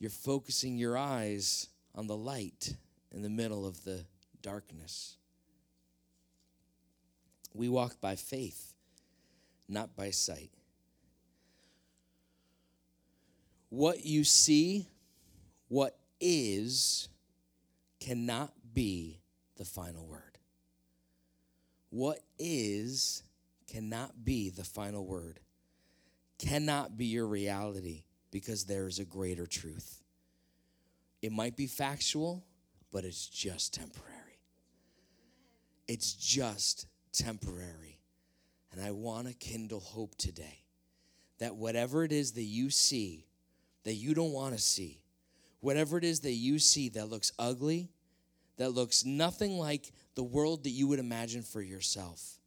You're 0.00 0.10
focusing 0.10 0.76
your 0.76 0.98
eyes 0.98 1.68
on 1.94 2.08
the 2.08 2.16
light 2.16 2.74
in 3.12 3.22
the 3.22 3.30
middle 3.30 3.64
of 3.64 3.84
the 3.84 4.04
darkness. 4.42 5.16
We 7.54 7.68
walk 7.68 8.00
by 8.00 8.16
faith, 8.16 8.74
not 9.68 9.94
by 9.94 10.10
sight. 10.10 10.50
What 13.68 14.04
you 14.04 14.24
see, 14.24 14.88
what 15.68 15.96
is, 16.18 17.08
cannot 18.00 18.52
be 18.72 19.20
the 19.56 19.64
final 19.64 20.06
word. 20.06 20.38
What 21.90 22.20
is 22.38 23.22
cannot 23.66 24.24
be 24.24 24.50
the 24.50 24.64
final 24.64 25.06
word, 25.06 25.40
cannot 26.38 26.96
be 26.96 27.06
your 27.06 27.26
reality 27.26 28.04
because 28.30 28.64
there 28.64 28.86
is 28.86 28.98
a 28.98 29.04
greater 29.04 29.46
truth. 29.46 30.02
It 31.22 31.32
might 31.32 31.56
be 31.56 31.66
factual, 31.66 32.44
but 32.92 33.04
it's 33.04 33.26
just 33.26 33.74
temporary. 33.74 34.40
It's 35.86 36.12
just 36.12 36.86
temporary. 37.12 38.00
And 38.72 38.84
I 38.84 38.90
want 38.90 39.28
to 39.28 39.34
kindle 39.34 39.80
hope 39.80 40.16
today 40.16 40.64
that 41.38 41.54
whatever 41.54 42.04
it 42.04 42.12
is 42.12 42.32
that 42.32 42.42
you 42.42 42.70
see 42.70 43.26
that 43.84 43.94
you 43.94 44.14
don't 44.14 44.32
want 44.32 44.54
to 44.54 44.60
see, 44.60 45.02
whatever 45.60 45.96
it 45.98 46.04
is 46.04 46.20
that 46.20 46.32
you 46.32 46.58
see 46.58 46.88
that 46.90 47.08
looks 47.08 47.32
ugly, 47.38 47.90
that 48.56 48.70
looks 48.70 49.04
nothing 49.04 49.58
like 49.58 49.92
the 50.14 50.22
world 50.22 50.64
that 50.64 50.70
you 50.70 50.86
would 50.88 50.98
imagine 50.98 51.42
for 51.42 51.60
yourself, 51.60 52.38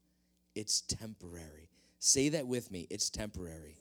it's 0.56 0.82
temporary. 0.82 1.70
Say 2.00 2.30
that 2.30 2.48
with 2.48 2.72
me 2.72 2.88
it's 2.90 3.10
temporary. 3.10 3.78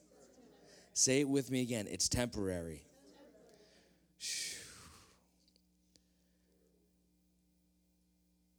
Say 0.92 1.20
it 1.20 1.28
with 1.28 1.50
me 1.50 1.62
again 1.62 1.86
it's 1.88 2.08
temporary. 2.08 2.82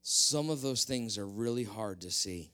Some 0.02 0.50
of 0.50 0.62
those 0.62 0.84
things 0.84 1.18
are 1.18 1.28
really 1.28 1.64
hard 1.64 2.02
to 2.02 2.12
see. 2.12 2.52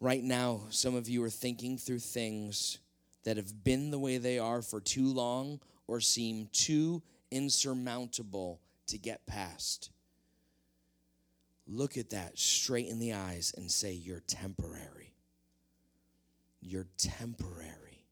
Right 0.00 0.22
now, 0.22 0.62
some 0.70 0.94
of 0.94 1.08
you 1.08 1.22
are 1.22 1.30
thinking 1.30 1.76
through 1.76 1.98
things 1.98 2.78
that 3.24 3.36
have 3.36 3.62
been 3.62 3.90
the 3.90 3.98
way 3.98 4.18
they 4.18 4.38
are 4.38 4.62
for 4.62 4.80
too 4.80 5.06
long 5.06 5.60
or 5.86 6.00
seem 6.00 6.48
too 6.52 7.02
insurmountable 7.30 8.60
to 8.86 8.98
get 8.98 9.26
past. 9.26 9.90
Look 11.66 11.96
at 11.96 12.10
that 12.10 12.38
straight 12.38 12.88
in 12.88 12.98
the 12.98 13.12
eyes 13.12 13.54
and 13.56 13.70
say, 13.70 13.92
You're 13.92 14.22
temporary. 14.26 15.14
You're 16.60 16.88
temporary. 16.98 18.04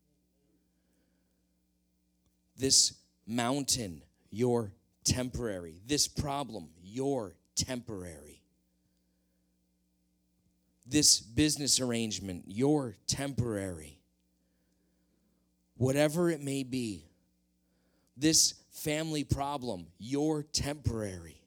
This 2.56 2.94
mountain, 3.26 4.02
you're 4.30 4.72
temporary. 5.04 5.80
This 5.86 6.08
problem, 6.08 6.68
you're 6.82 7.34
temporary. 7.54 8.42
This 10.86 11.20
business 11.20 11.80
arrangement, 11.80 12.44
you're 12.46 12.96
temporary. 13.06 13.98
Whatever 15.76 16.30
it 16.30 16.40
may 16.40 16.62
be, 16.62 17.04
this 18.16 18.54
family 18.70 19.24
problem, 19.24 19.86
you're 19.98 20.42
temporary. 20.42 21.40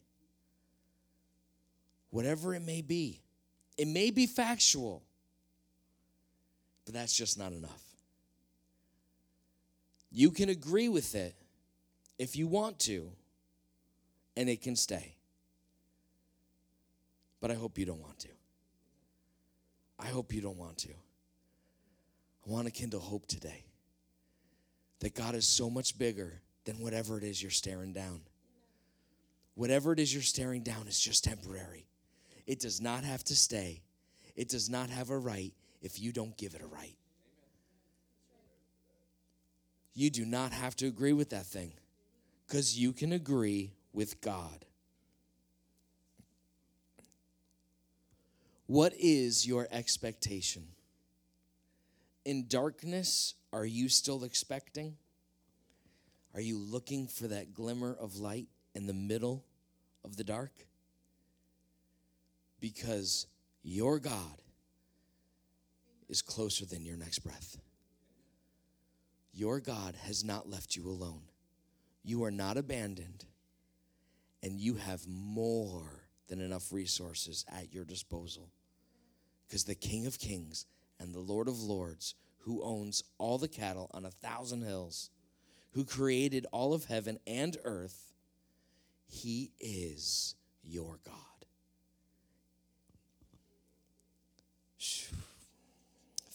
Whatever 2.09 2.53
it 2.53 2.61
may 2.61 2.81
be, 2.81 3.21
it 3.77 3.87
may 3.87 4.11
be 4.11 4.27
factual, 4.27 5.01
but 6.85 6.93
that's 6.93 7.15
just 7.15 7.39
not 7.39 7.53
enough. 7.53 7.83
You 10.11 10.31
can 10.31 10.49
agree 10.49 10.89
with 10.89 11.15
it 11.15 11.35
if 12.19 12.35
you 12.35 12.47
want 12.47 12.79
to, 12.79 13.09
and 14.35 14.49
it 14.49 14.61
can 14.61 14.75
stay. 14.75 15.15
But 17.39 17.49
I 17.49 17.55
hope 17.55 17.77
you 17.77 17.85
don't 17.85 18.01
want 18.01 18.19
to. 18.19 18.27
I 19.97 20.07
hope 20.07 20.33
you 20.33 20.41
don't 20.41 20.57
want 20.57 20.77
to. 20.79 20.89
I 20.89 22.49
want 22.49 22.65
to 22.65 22.71
kindle 22.71 22.99
hope 22.99 23.25
today 23.25 23.63
that 24.99 25.15
God 25.15 25.35
is 25.35 25.47
so 25.47 25.69
much 25.69 25.97
bigger 25.97 26.41
than 26.65 26.79
whatever 26.79 27.17
it 27.17 27.23
is 27.23 27.41
you're 27.41 27.51
staring 27.51 27.93
down. 27.93 28.21
Whatever 29.55 29.93
it 29.93 29.99
is 29.99 30.13
you're 30.13 30.23
staring 30.23 30.63
down 30.63 30.87
is 30.87 30.99
just 30.99 31.23
temporary. 31.23 31.87
It 32.47 32.59
does 32.59 32.81
not 32.81 33.03
have 33.03 33.23
to 33.25 33.35
stay, 33.35 33.81
it 34.35 34.49
does 34.49 34.69
not 34.69 34.89
have 34.89 35.09
a 35.09 35.17
right 35.17 35.53
if 35.81 35.99
you 35.99 36.11
don't 36.11 36.37
give 36.37 36.53
it 36.55 36.61
a 36.61 36.67
right. 36.67 36.95
you 39.93 40.09
do 40.09 40.25
not 40.25 40.51
have 40.51 40.75
to 40.77 40.87
agree 40.87 41.13
with 41.13 41.29
that 41.29 41.45
thing 41.45 41.73
because 42.47 42.77
you 42.77 42.93
can 42.93 43.11
agree 43.11 43.73
with 43.93 44.21
God. 44.21 44.65
What 48.67 48.93
is 48.97 49.45
your 49.45 49.67
expectation? 49.69 50.67
In 52.23 52.47
darkness, 52.47 53.33
are 53.51 53.65
you 53.65 53.89
still 53.89 54.23
expecting? 54.23 54.95
Are 56.33 56.41
you 56.41 56.57
looking 56.57 57.07
for 57.07 57.27
that 57.27 57.53
glimmer 57.53 57.95
of 57.99 58.17
light 58.17 58.47
in 58.73 58.87
the 58.87 58.93
middle 58.93 59.43
of 60.03 60.15
the 60.15 60.23
dark? 60.23 60.51
Because 62.59 63.27
your 63.63 63.99
God 63.99 64.41
is 66.07 66.21
closer 66.21 66.65
than 66.65 66.85
your 66.85 66.97
next 66.97 67.19
breath. 67.19 67.57
Your 69.33 69.59
God 69.59 69.95
has 70.03 70.23
not 70.23 70.49
left 70.49 70.75
you 70.75 70.87
alone. 70.87 71.23
You 72.03 72.23
are 72.23 72.31
not 72.31 72.57
abandoned, 72.57 73.25
and 74.43 74.59
you 74.59 74.75
have 74.75 75.07
more 75.07 76.07
than 76.27 76.41
enough 76.41 76.71
resources 76.71 77.45
at 77.49 77.73
your 77.73 77.85
disposal. 77.85 78.49
Because 79.47 79.63
the 79.63 79.75
King 79.75 80.05
of 80.05 80.17
Kings 80.17 80.65
and 80.99 81.13
the 81.13 81.19
Lord 81.19 81.47
of 81.47 81.61
Lords, 81.61 82.15
who 82.39 82.63
owns 82.63 83.03
all 83.17 83.37
the 83.37 83.47
cattle 83.47 83.89
on 83.93 84.05
a 84.05 84.11
thousand 84.11 84.63
hills, 84.63 85.09
who 85.73 85.85
created 85.85 86.45
all 86.51 86.73
of 86.73 86.85
heaven 86.85 87.19
and 87.25 87.57
earth, 87.63 88.13
he 89.07 89.51
is 89.59 90.35
your 90.63 90.99
God. 91.05 91.15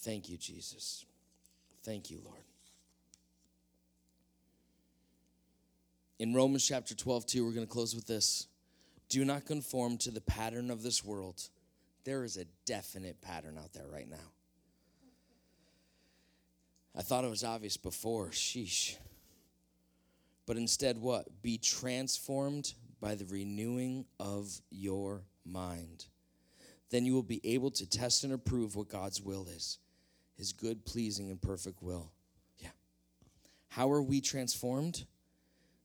Thank 0.06 0.28
you, 0.28 0.36
Jesus. 0.36 1.04
Thank 1.82 2.12
you, 2.12 2.20
Lord. 2.24 2.44
In 6.20 6.32
Romans 6.32 6.64
chapter 6.64 6.94
12, 6.94 7.26
2, 7.26 7.44
we're 7.44 7.52
going 7.52 7.66
to 7.66 7.72
close 7.72 7.92
with 7.92 8.06
this. 8.06 8.46
Do 9.08 9.24
not 9.24 9.46
conform 9.46 9.98
to 9.98 10.12
the 10.12 10.20
pattern 10.20 10.70
of 10.70 10.84
this 10.84 11.04
world. 11.04 11.42
There 12.04 12.22
is 12.22 12.36
a 12.36 12.44
definite 12.66 13.20
pattern 13.20 13.58
out 13.58 13.72
there 13.72 13.86
right 13.92 14.08
now. 14.08 14.30
I 16.96 17.02
thought 17.02 17.24
it 17.24 17.30
was 17.30 17.42
obvious 17.42 17.76
before. 17.76 18.28
Sheesh. 18.28 18.96
But 20.46 20.56
instead, 20.56 20.98
what? 20.98 21.42
Be 21.42 21.58
transformed 21.58 22.72
by 23.00 23.14
the 23.14 23.26
renewing 23.26 24.06
of 24.18 24.60
your 24.70 25.22
mind. 25.44 26.06
Then 26.90 27.04
you 27.04 27.14
will 27.14 27.22
be 27.22 27.40
able 27.44 27.70
to 27.72 27.88
test 27.88 28.24
and 28.24 28.32
approve 28.32 28.76
what 28.76 28.88
God's 28.88 29.20
will 29.20 29.46
is 29.48 29.78
his 30.36 30.52
good, 30.52 30.84
pleasing, 30.84 31.30
and 31.30 31.40
perfect 31.40 31.82
will. 31.82 32.12
Yeah. 32.58 32.68
How 33.68 33.90
are 33.90 34.02
we 34.02 34.20
transformed? 34.20 35.06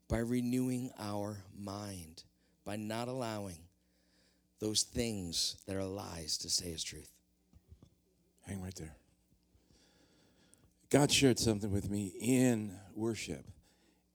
By 0.10 0.18
renewing 0.18 0.92
our 1.00 1.38
mind, 1.58 2.24
by 2.66 2.76
not 2.76 3.08
allowing 3.08 3.60
those 4.60 4.84
things 4.84 5.56
that 5.68 5.78
are 5.78 5.86
lies 5.86 6.38
to 6.40 6.50
say 6.50 6.74
as 6.74 6.84
truth. 6.84 7.10
Hang 8.46 8.62
right 8.62 8.76
there. 8.76 8.98
God 10.90 11.10
shared 11.10 11.40
something 11.40 11.72
with 11.72 11.90
me 11.90 12.12
in 12.20 12.78
worship. 12.94 13.46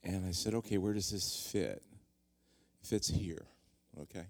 And 0.06 0.24
I 0.24 0.30
said, 0.30 0.54
okay, 0.54 0.78
where 0.78 0.94
does 0.94 1.10
this 1.10 1.48
fit? 1.50 1.82
It 2.80 2.86
fits 2.86 3.08
here, 3.08 3.44
okay? 4.02 4.26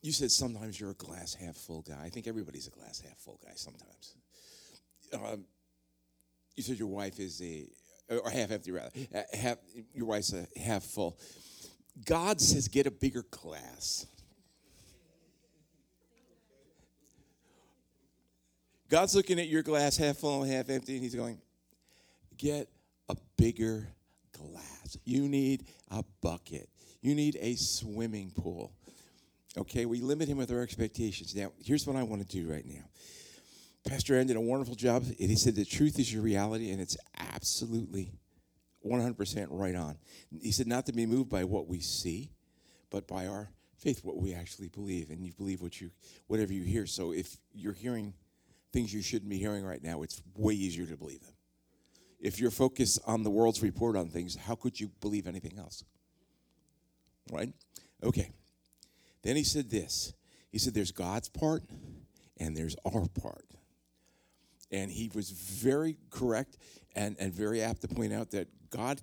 You 0.00 0.12
said 0.12 0.30
sometimes 0.30 0.78
you're 0.78 0.92
a 0.92 0.94
glass 0.94 1.34
half 1.34 1.56
full 1.56 1.82
guy. 1.82 2.00
I 2.04 2.08
think 2.08 2.28
everybody's 2.28 2.68
a 2.68 2.70
glass 2.70 3.00
half 3.00 3.18
full 3.18 3.40
guy 3.44 3.50
sometimes. 3.56 4.14
Um, 5.12 5.44
you 6.54 6.62
said 6.62 6.78
your 6.78 6.86
wife 6.86 7.18
is 7.18 7.42
a, 7.42 7.66
or 8.08 8.30
half 8.30 8.52
empty 8.52 8.70
rather. 8.70 8.90
Uh, 9.12 9.22
half, 9.36 9.58
your 9.92 10.06
wife's 10.06 10.32
a 10.32 10.46
half 10.60 10.84
full. 10.84 11.18
God 12.04 12.40
says, 12.40 12.68
get 12.68 12.86
a 12.86 12.92
bigger 12.92 13.24
glass. 13.32 14.06
God's 18.88 19.16
looking 19.16 19.40
at 19.40 19.48
your 19.48 19.64
glass 19.64 19.96
half 19.96 20.18
full 20.18 20.44
and 20.44 20.52
half 20.52 20.70
empty, 20.70 20.94
and 20.94 21.02
He's 21.02 21.16
going, 21.16 21.40
get 22.36 22.68
a 23.08 23.16
bigger 23.36 23.88
glass. 24.32 24.96
You 25.04 25.28
need 25.28 25.66
a 25.90 26.04
bucket. 26.20 26.68
You 27.00 27.14
need 27.14 27.36
a 27.40 27.54
swimming 27.54 28.30
pool. 28.30 28.72
Okay, 29.58 29.86
we 29.86 30.00
limit 30.00 30.28
him 30.28 30.36
with 30.36 30.50
our 30.50 30.60
expectations. 30.60 31.34
Now, 31.34 31.52
here's 31.58 31.86
what 31.86 31.96
I 31.96 32.02
want 32.02 32.28
to 32.28 32.28
do 32.28 32.50
right 32.50 32.66
now. 32.66 32.84
Pastor 33.86 34.14
Aaron 34.14 34.26
did 34.26 34.36
a 34.36 34.40
wonderful 34.40 34.74
job. 34.74 35.04
And 35.04 35.30
he 35.30 35.36
said 35.36 35.54
the 35.54 35.64
truth 35.64 35.98
is 35.98 36.12
your 36.12 36.22
reality, 36.22 36.70
and 36.70 36.80
it's 36.80 36.96
absolutely 37.34 38.12
100% 38.84 39.46
right 39.50 39.74
on. 39.74 39.96
He 40.42 40.50
said 40.50 40.66
not 40.66 40.86
to 40.86 40.92
be 40.92 41.06
moved 41.06 41.30
by 41.30 41.44
what 41.44 41.68
we 41.68 41.80
see, 41.80 42.32
but 42.90 43.06
by 43.06 43.26
our 43.26 43.50
faith, 43.78 44.04
what 44.04 44.16
we 44.16 44.34
actually 44.34 44.68
believe. 44.68 45.10
And 45.10 45.24
you 45.24 45.32
believe 45.32 45.62
what 45.62 45.80
you, 45.80 45.90
whatever 46.26 46.52
you 46.52 46.64
hear. 46.64 46.86
So 46.86 47.12
if 47.12 47.36
you're 47.54 47.72
hearing 47.72 48.12
things 48.72 48.92
you 48.92 49.02
shouldn't 49.02 49.30
be 49.30 49.38
hearing 49.38 49.64
right 49.64 49.82
now, 49.82 50.02
it's 50.02 50.20
way 50.36 50.54
easier 50.54 50.86
to 50.86 50.96
believe 50.96 51.22
them. 51.22 51.35
If 52.18 52.40
you're 52.40 52.50
focused 52.50 53.00
on 53.06 53.22
the 53.22 53.30
world's 53.30 53.62
report 53.62 53.96
on 53.96 54.08
things, 54.08 54.36
how 54.36 54.54
could 54.54 54.80
you 54.80 54.90
believe 55.00 55.26
anything 55.26 55.58
else? 55.58 55.84
Right? 57.30 57.52
Okay. 58.02 58.30
Then 59.22 59.36
he 59.36 59.44
said 59.44 59.70
this 59.70 60.14
He 60.50 60.58
said, 60.58 60.74
There's 60.74 60.92
God's 60.92 61.28
part 61.28 61.64
and 62.38 62.56
there's 62.56 62.76
our 62.84 63.06
part. 63.20 63.46
And 64.70 64.90
he 64.90 65.10
was 65.14 65.30
very 65.30 65.96
correct 66.10 66.56
and, 66.94 67.16
and 67.18 67.32
very 67.32 67.62
apt 67.62 67.82
to 67.82 67.88
point 67.88 68.12
out 68.12 68.30
that 68.32 68.48
God 68.70 69.00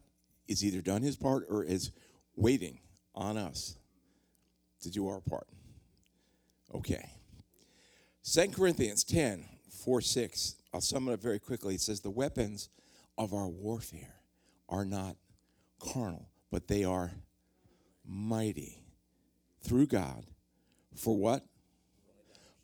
is 0.47 0.63
either 0.63 0.81
done 0.81 1.01
his 1.01 1.15
part 1.15 1.45
or 1.49 1.63
is 1.63 1.91
waiting 2.35 2.79
on 3.15 3.37
us 3.37 3.77
to 4.81 4.91
do 4.91 5.07
our 5.07 5.21
part. 5.21 5.47
Okay. 6.75 7.09
2 8.25 8.47
Corinthians 8.49 9.03
10, 9.03 9.45
4, 9.83 10.01
6. 10.01 10.55
I'll 10.73 10.81
sum 10.81 11.07
it 11.07 11.13
up 11.13 11.21
very 11.21 11.39
quickly. 11.39 11.75
It 11.75 11.81
says, 11.81 12.01
The 12.01 12.09
weapons 12.09 12.69
of 13.17 13.33
our 13.33 13.47
warfare 13.47 14.15
are 14.69 14.85
not 14.85 15.15
carnal, 15.79 16.29
but 16.51 16.67
they 16.67 16.83
are 16.83 17.11
mighty 18.05 18.81
through 19.61 19.87
God 19.87 20.25
for 20.95 21.15
what? 21.15 21.45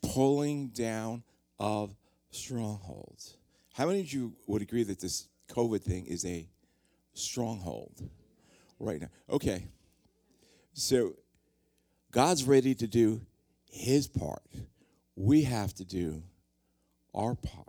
Pulling 0.02 0.70
down 0.70 1.24
of 1.60 1.96
strongholds. 2.32 3.38
How 3.74 3.88
many 3.88 4.00
of 4.02 4.12
you 4.12 4.34
would 4.48 4.62
agree 4.62 4.84
that 4.84 5.00
this 5.00 5.28
COVID 5.50 5.82
thing 5.82 6.06
is 6.06 6.26
a 6.26 6.48
stronghold 7.14 8.02
right 8.80 9.02
now? 9.02 9.10
Okay. 9.30 9.68
So 10.74 11.16
God's 12.12 12.44
ready 12.46 12.74
to 12.76 12.88
do 12.88 13.22
his 13.70 14.08
part. 14.08 14.44
We 15.16 15.44
have 15.44 15.74
to 15.76 15.86
do 15.86 16.24
our 17.14 17.36
part. 17.36 17.68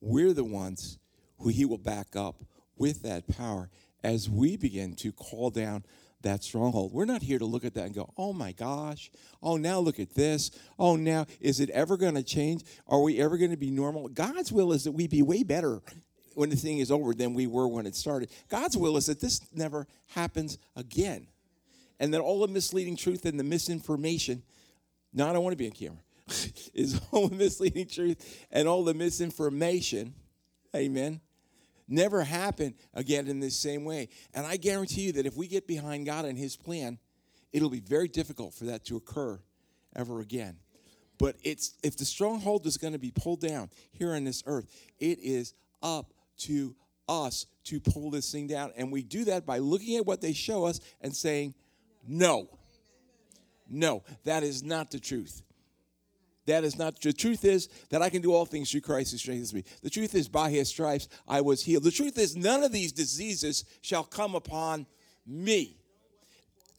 We're 0.00 0.32
the 0.32 0.44
ones 0.44 0.98
who 1.38 1.48
he 1.48 1.64
will 1.64 1.78
back 1.78 2.16
up 2.16 2.42
with 2.76 3.02
that 3.02 3.26
power 3.28 3.70
as 4.02 4.28
we 4.28 4.56
begin 4.56 4.94
to 4.94 5.12
call 5.12 5.50
down 5.50 5.84
that 6.22 6.42
stronghold. 6.42 6.92
We're 6.92 7.04
not 7.04 7.22
here 7.22 7.38
to 7.38 7.44
look 7.44 7.64
at 7.64 7.74
that 7.74 7.86
and 7.86 7.94
go, 7.94 8.12
oh 8.16 8.32
my 8.32 8.52
gosh, 8.52 9.10
oh 9.42 9.56
now 9.56 9.78
look 9.78 10.00
at 10.00 10.14
this. 10.14 10.50
Oh 10.78 10.96
now, 10.96 11.26
is 11.40 11.60
it 11.60 11.70
ever 11.70 11.96
going 11.96 12.14
to 12.14 12.22
change? 12.22 12.64
Are 12.86 13.00
we 13.00 13.20
ever 13.20 13.36
going 13.36 13.50
to 13.50 13.56
be 13.56 13.70
normal? 13.70 14.08
God's 14.08 14.52
will 14.52 14.72
is 14.72 14.84
that 14.84 14.92
we 14.92 15.06
be 15.06 15.22
way 15.22 15.42
better 15.42 15.80
when 16.34 16.50
the 16.50 16.56
thing 16.56 16.78
is 16.78 16.90
over 16.90 17.14
than 17.14 17.34
we 17.34 17.46
were 17.46 17.68
when 17.68 17.86
it 17.86 17.94
started. 17.94 18.30
God's 18.48 18.76
will 18.76 18.96
is 18.96 19.06
that 19.06 19.20
this 19.20 19.40
never 19.52 19.86
happens 20.08 20.58
again. 20.76 21.26
And 22.00 22.14
that 22.14 22.20
all 22.20 22.40
the 22.40 22.48
misleading 22.48 22.96
truth 22.96 23.24
and 23.24 23.38
the 23.38 23.44
misinformation, 23.44 24.42
no, 25.12 25.28
I 25.28 25.32
don't 25.32 25.42
want 25.42 25.52
to 25.52 25.56
be 25.56 25.66
on 25.66 25.72
camera, 25.72 25.98
is 26.74 27.00
all 27.10 27.28
the 27.28 27.34
misleading 27.34 27.88
truth 27.88 28.46
and 28.52 28.68
all 28.68 28.84
the 28.84 28.94
misinformation, 28.94 30.14
amen, 30.76 31.20
never 31.88 32.22
happen 32.22 32.74
again 32.94 33.26
in 33.26 33.40
this 33.40 33.58
same 33.58 33.84
way. 33.84 34.08
And 34.34 34.46
I 34.46 34.56
guarantee 34.56 35.02
you 35.02 35.12
that 35.12 35.26
if 35.26 35.36
we 35.36 35.48
get 35.48 35.66
behind 35.66 36.06
God 36.06 36.24
and 36.24 36.38
His 36.38 36.56
plan, 36.56 36.98
it'll 37.52 37.70
be 37.70 37.80
very 37.80 38.08
difficult 38.08 38.54
for 38.54 38.64
that 38.66 38.84
to 38.86 38.96
occur 38.96 39.40
ever 39.96 40.20
again. 40.20 40.58
But 41.18 41.36
it's 41.42 41.74
if 41.82 41.96
the 41.96 42.04
stronghold 42.04 42.66
is 42.66 42.76
going 42.76 42.92
to 42.92 42.98
be 42.98 43.10
pulled 43.10 43.40
down 43.40 43.70
here 43.90 44.14
on 44.14 44.24
this 44.24 44.42
earth, 44.46 44.70
it 44.98 45.18
is 45.20 45.54
up 45.82 46.12
to 46.38 46.76
us 47.08 47.46
to 47.64 47.80
pull 47.80 48.10
this 48.10 48.30
thing 48.30 48.46
down. 48.46 48.72
And 48.76 48.92
we 48.92 49.02
do 49.02 49.24
that 49.24 49.44
by 49.44 49.58
looking 49.58 49.96
at 49.96 50.06
what 50.06 50.20
they 50.20 50.32
show 50.32 50.64
us 50.64 50.80
and 51.00 51.14
saying, 51.14 51.54
no. 52.06 52.48
No, 53.68 54.02
that 54.24 54.42
is 54.42 54.62
not 54.62 54.90
the 54.90 55.00
truth. 55.00 55.42
That 56.48 56.64
is 56.64 56.78
not 56.78 56.98
the 57.00 57.12
truth 57.12 57.44
is 57.44 57.68
that 57.90 58.00
I 58.00 58.08
can 58.08 58.22
do 58.22 58.32
all 58.32 58.46
things 58.46 58.70
through 58.70 58.80
Christ 58.80 59.12
who 59.12 59.18
strengthens 59.18 59.52
me. 59.52 59.64
The 59.82 59.90
truth 59.90 60.14
is 60.14 60.28
by 60.28 60.48
his 60.48 60.68
stripes 60.68 61.06
I 61.28 61.42
was 61.42 61.62
healed. 61.62 61.84
The 61.84 61.90
truth 61.90 62.18
is 62.18 62.36
none 62.36 62.64
of 62.64 62.72
these 62.72 62.90
diseases 62.90 63.66
shall 63.82 64.02
come 64.02 64.34
upon 64.34 64.86
me. 65.26 65.76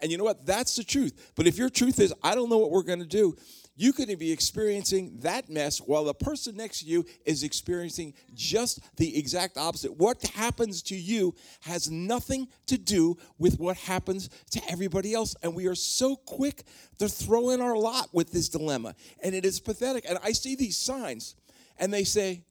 And 0.02 0.12
you 0.12 0.18
know 0.18 0.24
what? 0.24 0.44
That's 0.44 0.76
the 0.76 0.84
truth. 0.84 1.34
But 1.36 1.46
if 1.46 1.58
your 1.58 1.70
truth 1.70 2.00
is, 2.00 2.12
I 2.24 2.34
don't 2.34 2.50
know 2.50 2.58
what 2.58 2.72
we're 2.72 2.82
going 2.82 3.00
to 3.00 3.06
do, 3.06 3.38
you 3.80 3.94
could 3.94 4.20
be 4.20 4.30
experiencing 4.30 5.20
that 5.22 5.50
mess 5.50 5.80
while 5.80 6.04
the 6.04 6.14
person 6.14 6.58
next 6.58 6.82
to 6.82 6.86
you 6.86 7.06
is 7.26 7.44
experiencing 7.44 8.14
just 8.34 8.82
the 8.98 9.18
exact 9.18 9.58
opposite. 9.58 9.96
What 9.96 10.22
happens 10.36 10.82
to 10.84 10.98
you 10.98 11.34
has 11.62 11.90
nothing 11.90 12.50
to 12.66 12.78
do 12.78 13.16
with 13.38 13.58
what 13.58 13.78
happens 13.78 14.30
to 14.52 14.62
everybody 14.70 15.14
else. 15.14 15.34
And 15.44 15.56
we 15.56 15.68
are 15.68 15.76
so 15.76 16.18
quick 16.18 16.64
to 16.98 17.08
throw 17.08 17.52
in 17.52 17.62
our 17.62 17.78
lot 17.78 18.10
with 18.12 18.34
this 18.34 18.50
dilemma. 18.50 18.96
And 19.24 19.34
it 19.34 19.46
is 19.46 19.62
pathetic. 19.62 20.04
And 20.10 20.20
I 20.22 20.34
see 20.34 20.58
these 20.58 20.76
signs 20.76 21.38
and 21.78 21.94
they 21.94 22.04
say, 22.04 22.44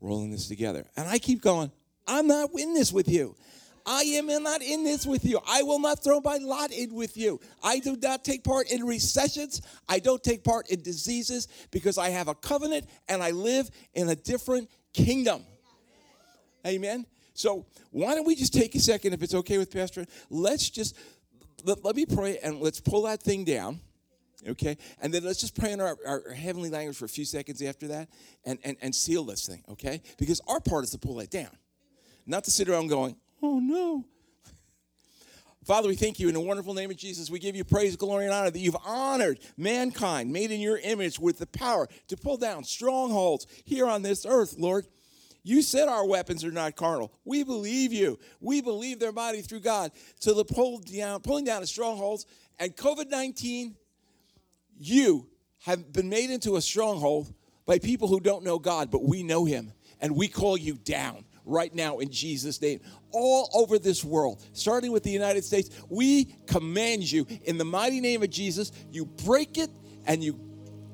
rolling 0.00 0.30
this 0.30 0.46
together. 0.46 0.86
And 0.96 1.08
I 1.08 1.18
keep 1.18 1.42
going, 1.42 1.72
I'm 2.06 2.28
not 2.28 2.50
in 2.56 2.74
this 2.74 2.92
with 2.92 3.08
you. 3.08 3.34
I 3.90 4.02
am 4.02 4.28
not 4.44 4.62
in 4.62 4.84
this 4.84 5.04
with 5.04 5.24
you. 5.24 5.40
I 5.48 5.64
will 5.64 5.80
not 5.80 6.04
throw 6.04 6.20
my 6.20 6.36
lot 6.36 6.70
in 6.70 6.94
with 6.94 7.16
you. 7.16 7.40
I 7.60 7.80
do 7.80 7.96
not 7.96 8.22
take 8.24 8.44
part 8.44 8.70
in 8.70 8.84
recessions. 8.84 9.62
I 9.88 9.98
don't 9.98 10.22
take 10.22 10.44
part 10.44 10.70
in 10.70 10.80
diseases 10.80 11.48
because 11.72 11.98
I 11.98 12.10
have 12.10 12.28
a 12.28 12.36
covenant 12.36 12.86
and 13.08 13.20
I 13.20 13.32
live 13.32 13.68
in 13.92 14.08
a 14.08 14.14
different 14.14 14.70
kingdom. 14.92 15.44
Amen. 16.64 17.04
So 17.34 17.66
why 17.90 18.14
don't 18.14 18.24
we 18.24 18.36
just 18.36 18.54
take 18.54 18.76
a 18.76 18.78
second, 18.78 19.12
if 19.12 19.24
it's 19.24 19.34
okay 19.34 19.58
with 19.58 19.72
Pastor? 19.72 20.06
Let's 20.30 20.70
just 20.70 20.96
let, 21.64 21.84
let 21.84 21.96
me 21.96 22.06
pray 22.06 22.38
and 22.38 22.60
let's 22.60 22.80
pull 22.80 23.02
that 23.02 23.20
thing 23.20 23.44
down. 23.44 23.80
Okay? 24.46 24.76
And 25.02 25.12
then 25.12 25.24
let's 25.24 25.40
just 25.40 25.58
pray 25.58 25.72
in 25.72 25.80
our, 25.80 25.98
our 26.06 26.32
heavenly 26.32 26.70
language 26.70 26.96
for 26.96 27.06
a 27.06 27.08
few 27.08 27.24
seconds 27.24 27.60
after 27.60 27.88
that 27.88 28.08
and, 28.44 28.60
and, 28.62 28.76
and 28.80 28.94
seal 28.94 29.24
this 29.24 29.48
thing, 29.48 29.64
okay? 29.68 30.00
Because 30.16 30.40
our 30.46 30.60
part 30.60 30.84
is 30.84 30.90
to 30.90 30.98
pull 30.98 31.16
that 31.16 31.30
down. 31.30 31.50
Not 32.24 32.44
to 32.44 32.52
sit 32.52 32.68
around 32.68 32.86
going, 32.86 33.16
Oh 33.42 33.58
no. 33.58 34.04
Father, 35.64 35.88
we 35.88 35.94
thank 35.94 36.18
you 36.18 36.28
in 36.28 36.34
the 36.34 36.40
wonderful 36.40 36.74
name 36.74 36.90
of 36.90 36.96
Jesus. 36.96 37.30
We 37.30 37.38
give 37.38 37.54
you 37.54 37.64
praise, 37.64 37.94
glory, 37.94 38.24
and 38.24 38.32
honor 38.32 38.50
that 38.50 38.58
you've 38.58 38.76
honored 38.84 39.38
mankind, 39.56 40.32
made 40.32 40.50
in 40.50 40.60
your 40.60 40.78
image, 40.78 41.20
with 41.20 41.38
the 41.38 41.46
power 41.46 41.86
to 42.08 42.16
pull 42.16 42.38
down 42.38 42.64
strongholds 42.64 43.46
here 43.64 43.86
on 43.86 44.02
this 44.02 44.24
earth, 44.26 44.56
Lord. 44.58 44.86
You 45.42 45.62
said 45.62 45.88
our 45.88 46.06
weapons 46.06 46.44
are 46.44 46.50
not 46.50 46.76
carnal. 46.76 47.12
We 47.24 47.44
believe 47.44 47.92
you. 47.92 48.18
We 48.40 48.60
believe 48.62 48.98
they're 48.98 49.12
mighty 49.12 49.42
through 49.42 49.60
God 49.60 49.92
to 50.20 50.34
the 50.34 50.44
pull 50.44 50.78
down, 50.78 51.20
pulling 51.20 51.44
down 51.44 51.62
of 51.62 51.68
strongholds. 51.68 52.26
And 52.58 52.76
COVID 52.76 53.10
19, 53.10 53.76
you 54.78 55.28
have 55.60 55.92
been 55.92 56.08
made 56.08 56.30
into 56.30 56.56
a 56.56 56.60
stronghold 56.62 57.32
by 57.66 57.78
people 57.78 58.08
who 58.08 58.20
don't 58.20 58.44
know 58.44 58.58
God, 58.58 58.90
but 58.90 59.04
we 59.04 59.22
know 59.22 59.44
him. 59.44 59.72
And 60.00 60.16
we 60.16 60.28
call 60.28 60.56
you 60.56 60.74
down 60.74 61.24
right 61.50 61.74
now 61.74 61.98
in 61.98 62.10
Jesus' 62.10 62.60
name. 62.62 62.80
All 63.12 63.50
over 63.52 63.78
this 63.78 64.04
world, 64.04 64.42
starting 64.52 64.92
with 64.92 65.02
the 65.02 65.10
United 65.10 65.44
States, 65.44 65.70
we 65.88 66.36
command 66.46 67.10
you 67.10 67.26
in 67.44 67.58
the 67.58 67.64
mighty 67.64 68.00
name 68.00 68.22
of 68.22 68.30
Jesus, 68.30 68.72
you 68.90 69.06
break 69.06 69.58
it 69.58 69.70
and 70.06 70.22
you 70.22 70.38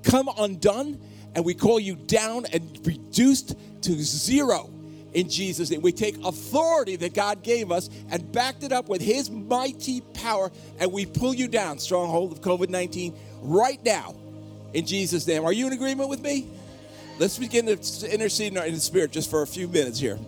come 0.02 0.28
undone, 0.38 1.00
and 1.34 1.44
we 1.44 1.54
call 1.54 1.78
you 1.78 1.96
down 1.96 2.46
and 2.52 2.80
reduced 2.86 3.54
to 3.82 3.92
zero 3.92 4.70
in 5.12 5.28
Jesus' 5.28 5.70
name. 5.70 5.82
We 5.82 5.92
take 5.92 6.16
authority 6.24 6.96
that 6.96 7.14
God 7.14 7.42
gave 7.42 7.70
us 7.70 7.90
and 8.11 8.30
backed 8.32 8.62
it 8.62 8.72
up 8.72 8.88
with 8.88 9.00
His 9.00 9.30
mighty 9.30 10.00
power, 10.00 10.50
and 10.78 10.92
we 10.92 11.07
pull 11.07 11.34
you 11.34 11.48
down, 11.48 11.78
stronghold 11.78 12.32
of 12.32 12.40
COVID 12.40 12.68
19, 12.70 13.14
right 13.42 13.82
now 13.84 14.14
in 14.74 14.86
Jesus' 14.86 15.26
name. 15.26 15.44
Are 15.44 15.52
you 15.52 15.66
in 15.66 15.72
agreement 15.72 16.09
with 16.09 16.20
me? 16.20 16.46
Let's 17.18 17.38
begin 17.38 17.64
to 17.66 18.12
intercede 18.12 18.54
in 18.54 18.74
the 18.74 18.80
Spirit 18.80 19.11
just 19.11 19.30
for 19.30 19.40
a 19.40 19.46
few 19.46 19.68
minutes 19.68 19.98
here. 19.98 20.18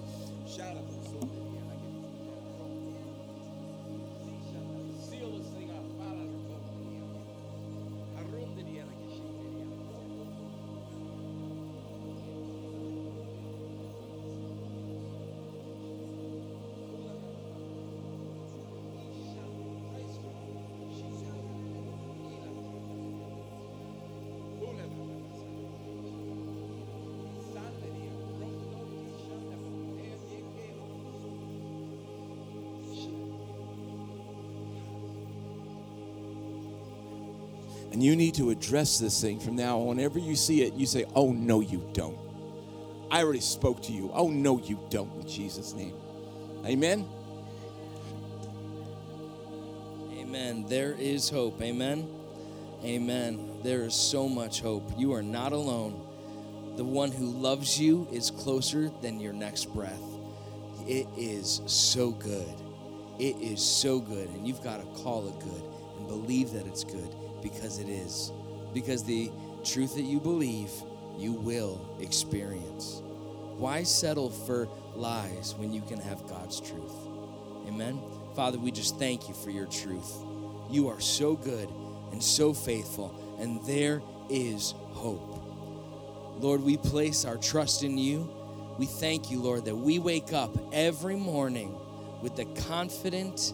And 37.99 38.05
you 38.05 38.15
need 38.15 38.35
to 38.35 38.51
address 38.51 39.01
this 39.01 39.21
thing 39.21 39.41
from 39.41 39.57
now 39.57 39.81
on. 39.81 39.89
Whenever 39.89 40.21
you 40.21 40.37
see 40.37 40.63
it, 40.63 40.75
you 40.75 40.87
say, 40.87 41.05
Oh, 41.17 41.33
no, 41.33 41.59
you 41.59 41.85
don't. 41.95 42.17
I 43.11 43.25
already 43.25 43.41
spoke 43.41 43.83
to 43.83 43.93
you. 43.93 44.13
Oh, 44.15 44.29
no, 44.31 44.61
you 44.61 44.79
don't, 44.89 45.13
in 45.21 45.27
Jesus' 45.27 45.75
name. 45.75 45.95
Amen. 46.65 47.05
Amen. 50.13 50.65
There 50.69 50.93
is 50.93 51.29
hope. 51.29 51.61
Amen. 51.61 52.09
Amen. 52.85 53.59
There 53.65 53.83
is 53.83 53.97
so 53.97 54.29
much 54.29 54.61
hope. 54.61 54.89
You 54.97 55.13
are 55.15 55.23
not 55.23 55.51
alone. 55.51 56.01
The 56.77 56.85
one 56.85 57.11
who 57.11 57.27
loves 57.27 57.81
you 57.81 58.07
is 58.13 58.31
closer 58.31 58.93
than 59.03 59.19
your 59.19 59.33
next 59.33 59.75
breath. 59.75 60.05
It 60.87 61.09
is 61.17 61.63
so 61.67 62.13
good. 62.13 62.55
It 63.19 63.35
is 63.39 63.61
so 63.61 63.99
good. 63.99 64.29
And 64.29 64.47
you've 64.47 64.63
got 64.63 64.79
to 64.79 65.03
call 65.03 65.27
it 65.27 65.41
good 65.41 65.65
and 65.99 66.07
believe 66.07 66.53
that 66.53 66.65
it's 66.65 66.85
good 66.85 67.13
because 67.43 67.79
it 67.79 67.89
is. 67.89 68.33
Because 68.75 69.05
the 69.05 69.31
truth 69.65 69.95
that 69.95 70.03
you 70.03 70.21
believe, 70.21 70.71
you 71.17 71.33
will 71.33 71.81
experience. 72.01 73.03
Why 73.57 73.83
settle 73.83 74.31
for 74.31 74.69
lies 74.95 75.55
when 75.57 75.73
you 75.73 75.83
can 75.83 75.99
have 76.01 76.27
God's 76.29 76.61
truth? 76.61 76.95
Amen. 77.67 78.01
Father, 78.35 78.59
we 78.59 78.71
just 78.71 78.99
thank 78.99 79.29
you 79.29 79.35
for 79.35 79.51
your 79.51 79.67
truth. 79.67 80.13
You 80.71 80.89
are 80.89 81.01
so 81.01 81.35
good 81.35 81.69
and 82.13 82.23
so 82.23 82.53
faithful, 82.55 83.15
and 83.41 83.65
there 83.65 84.01
is 84.31 84.75
hope. 84.93 85.43
Lord, 86.39 86.63
we 86.63 86.77
place 86.77 87.25
our 87.25 87.37
trust 87.37 87.83
in 87.83 87.99
you. 87.99 88.31
We 88.79 88.87
thank 88.87 89.31
you, 89.31 89.41
Lord, 89.41 89.65
that 89.65 89.75
we 89.75 89.99
wake 89.99 90.33
up 90.33 90.57
every 90.73 91.17
morning 91.17 91.77
with 92.23 92.37
the 92.37 92.45
confident 92.69 93.53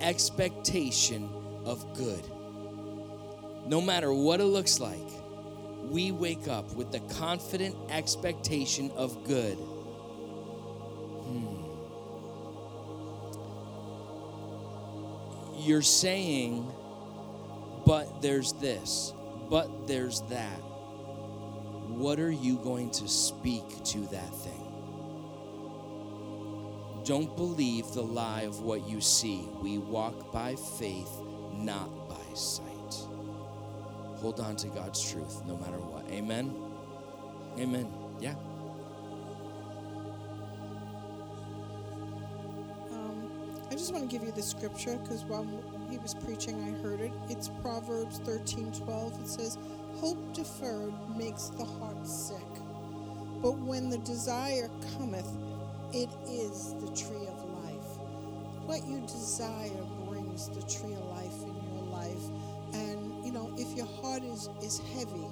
expectation 0.00 1.28
of 1.64 1.96
good 1.96 2.24
no 3.66 3.80
matter 3.80 4.12
what 4.12 4.40
it 4.40 4.44
looks 4.44 4.80
like, 4.80 4.98
we 5.90 6.10
wake 6.10 6.48
up 6.48 6.72
with 6.74 6.90
the 6.90 7.00
confident 7.14 7.76
expectation 7.90 8.90
of 8.96 9.24
good. 9.24 9.56
Hmm. 11.26 11.62
You're 15.58 15.82
saying, 15.82 16.70
but 17.86 18.20
there's 18.20 18.52
this, 18.54 19.12
but 19.48 19.86
there's 19.86 20.22
that. 20.22 20.60
What 21.88 22.18
are 22.18 22.32
you 22.32 22.56
going 22.58 22.90
to 22.92 23.06
speak 23.06 23.84
to 23.84 23.98
that 23.98 24.34
thing? 24.34 24.58
Don't 27.04 27.36
believe 27.36 27.92
the 27.92 28.02
lie 28.02 28.42
of 28.42 28.60
what 28.60 28.88
you 28.88 29.00
see. 29.00 29.46
We 29.60 29.78
walk 29.78 30.32
by 30.32 30.54
faith, 30.54 31.10
not 31.52 32.08
by 32.08 32.34
sight 32.34 32.71
hold 34.22 34.38
on 34.38 34.54
to 34.54 34.68
God's 34.68 35.10
truth 35.10 35.42
no 35.46 35.56
matter 35.56 35.78
what. 35.78 36.08
Amen. 36.08 36.54
Amen. 37.58 37.92
Yeah. 38.20 38.34
Um, 42.92 43.28
I 43.68 43.72
just 43.72 43.92
want 43.92 44.08
to 44.08 44.16
give 44.16 44.24
you 44.24 44.30
the 44.30 44.42
scripture 44.42 44.96
because 45.02 45.24
while 45.24 45.44
he 45.90 45.98
was 45.98 46.14
preaching, 46.14 46.62
I 46.62 46.70
heard 46.82 47.00
it. 47.00 47.12
It's 47.28 47.48
Proverbs 47.62 48.20
13 48.20 48.70
12. 48.70 49.20
It 49.22 49.28
says, 49.28 49.58
Hope 49.96 50.32
deferred 50.32 50.94
makes 51.16 51.48
the 51.48 51.64
heart 51.64 52.06
sick, 52.06 52.46
but 53.42 53.58
when 53.58 53.90
the 53.90 53.98
desire 53.98 54.70
cometh, 54.96 55.30
it 55.92 56.08
is 56.30 56.74
the 56.80 56.88
tree 56.94 57.26
of 57.26 57.64
life. 57.64 57.98
What 58.66 58.86
you 58.86 59.00
desire 59.00 59.84
brings 60.06 60.48
the 60.48 60.62
tree 60.62 60.94
of 60.94 61.04
life. 61.06 61.51
Is, 64.42 64.64
is 64.64 64.78
heavy, 64.94 65.26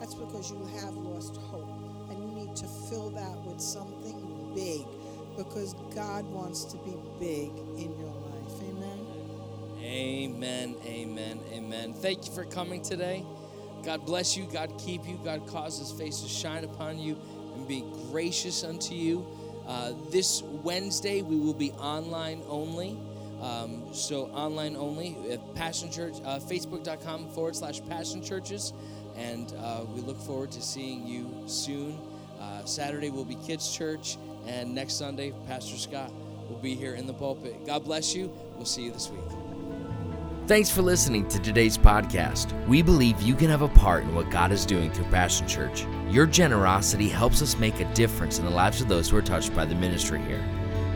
that's 0.00 0.14
because 0.14 0.50
you 0.50 0.64
have 0.80 0.94
lost 0.94 1.36
hope. 1.36 1.68
And 2.10 2.18
you 2.22 2.46
need 2.46 2.56
to 2.56 2.66
fill 2.66 3.10
that 3.10 3.36
with 3.44 3.60
something 3.60 4.52
big 4.54 4.86
because 5.36 5.74
God 5.94 6.24
wants 6.26 6.64
to 6.64 6.76
be 6.78 6.94
big 7.18 7.50
in 7.76 7.98
your 7.98 8.12
life. 8.12 8.62
Amen. 8.62 9.06
Amen. 9.82 10.76
Amen. 10.86 11.40
Amen. 11.52 11.94
Thank 11.94 12.26
you 12.26 12.32
for 12.32 12.44
coming 12.44 12.82
today. 12.82 13.24
God 13.84 14.06
bless 14.06 14.36
you. 14.36 14.46
God 14.52 14.72
keep 14.78 15.06
you. 15.06 15.18
God 15.24 15.46
cause 15.46 15.78
his 15.78 15.92
face 15.92 16.20
to 16.20 16.28
shine 16.28 16.64
upon 16.64 16.98
you 16.98 17.18
and 17.54 17.66
be 17.66 17.84
gracious 18.10 18.64
unto 18.64 18.94
you. 18.94 19.26
Uh, 19.66 19.92
this 20.10 20.42
Wednesday, 20.42 21.22
we 21.22 21.38
will 21.38 21.54
be 21.54 21.72
online 21.72 22.42
only. 22.48 22.98
Um, 23.44 23.82
so 23.92 24.26
online 24.28 24.74
only 24.74 25.16
at 25.30 25.54
Passion 25.54 25.90
Church, 25.90 26.14
uh, 26.24 26.38
Facebook.com 26.38 27.28
forward 27.28 27.54
slash 27.54 27.84
Passion 27.86 28.22
Churches, 28.22 28.72
and 29.16 29.52
uh, 29.58 29.84
we 29.94 30.00
look 30.00 30.18
forward 30.18 30.50
to 30.52 30.62
seeing 30.62 31.06
you 31.06 31.30
soon. 31.46 31.98
Uh, 32.40 32.64
Saturday 32.64 33.10
will 33.10 33.24
be 33.24 33.34
Kids 33.46 33.70
Church, 33.70 34.16
and 34.46 34.74
next 34.74 34.94
Sunday, 34.94 35.34
Pastor 35.46 35.76
Scott 35.76 36.10
will 36.48 36.56
be 36.56 36.74
here 36.74 36.94
in 36.94 37.06
the 37.06 37.12
pulpit. 37.12 37.66
God 37.66 37.84
bless 37.84 38.14
you. 38.14 38.32
We'll 38.56 38.64
see 38.64 38.84
you 38.84 38.92
this 38.92 39.10
week. 39.10 39.20
Thanks 40.46 40.70
for 40.70 40.80
listening 40.80 41.28
to 41.28 41.38
today's 41.38 41.76
podcast. 41.76 42.66
We 42.66 42.80
believe 42.80 43.20
you 43.20 43.34
can 43.34 43.50
have 43.50 43.62
a 43.62 43.68
part 43.68 44.04
in 44.04 44.14
what 44.14 44.30
God 44.30 44.52
is 44.52 44.64
doing 44.64 44.90
through 44.90 45.06
Passion 45.06 45.46
Church. 45.46 45.86
Your 46.08 46.26
generosity 46.26 47.08
helps 47.08 47.42
us 47.42 47.58
make 47.58 47.78
a 47.80 47.92
difference 47.92 48.38
in 48.38 48.46
the 48.46 48.50
lives 48.50 48.80
of 48.80 48.88
those 48.88 49.10
who 49.10 49.18
are 49.18 49.22
touched 49.22 49.54
by 49.54 49.66
the 49.66 49.74
ministry 49.74 50.20
here. 50.22 50.42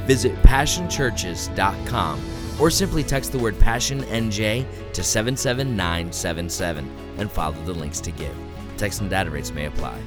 Visit 0.06 0.34
passionchurches.com 0.42 2.37
or 2.60 2.70
simply 2.70 3.02
text 3.02 3.32
the 3.32 3.38
word 3.38 3.58
Passion 3.58 4.02
NJ 4.02 4.66
to 4.92 5.02
77977 5.02 6.90
and 7.18 7.30
follow 7.30 7.56
the 7.64 7.72
links 7.72 8.00
to 8.00 8.10
give. 8.10 8.34
Text 8.76 9.00
and 9.00 9.10
data 9.10 9.30
rates 9.30 9.52
may 9.52 9.66
apply. 9.66 9.98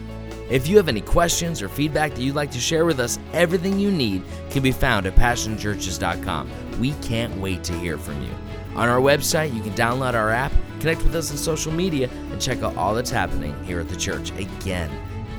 If 0.49 0.67
you 0.67 0.75
have 0.77 0.89
any 0.89 0.99
questions 0.99 1.61
or 1.61 1.69
feedback 1.69 2.13
that 2.13 2.21
you'd 2.21 2.35
like 2.35 2.51
to 2.51 2.59
share 2.59 2.83
with 2.83 2.99
us, 2.99 3.19
everything 3.31 3.79
you 3.79 3.89
need 3.89 4.21
can 4.49 4.61
be 4.61 4.73
found 4.73 5.05
at 5.05 5.15
passionchurches.com. 5.15 6.79
We 6.79 6.91
can't 7.01 7.35
wait 7.37 7.63
to 7.65 7.73
hear 7.79 7.97
from 7.97 8.21
you. 8.21 8.31
On 8.75 8.89
our 8.89 8.99
website, 8.99 9.53
you 9.53 9.61
can 9.61 9.73
download 9.73 10.13
our 10.13 10.29
app, 10.29 10.51
connect 10.79 11.03
with 11.03 11.15
us 11.15 11.31
on 11.31 11.37
social 11.37 11.71
media, 11.71 12.09
and 12.31 12.41
check 12.41 12.63
out 12.63 12.75
all 12.75 12.93
that's 12.93 13.09
happening 13.09 13.55
here 13.63 13.79
at 13.79 13.87
the 13.87 13.95
church. 13.95 14.31
Again, 14.31 14.89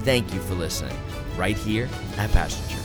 thank 0.00 0.32
you 0.32 0.40
for 0.40 0.54
listening 0.54 0.96
right 1.36 1.56
here 1.56 1.88
at 2.16 2.30
Passion 2.32 2.66
Church. 2.68 2.81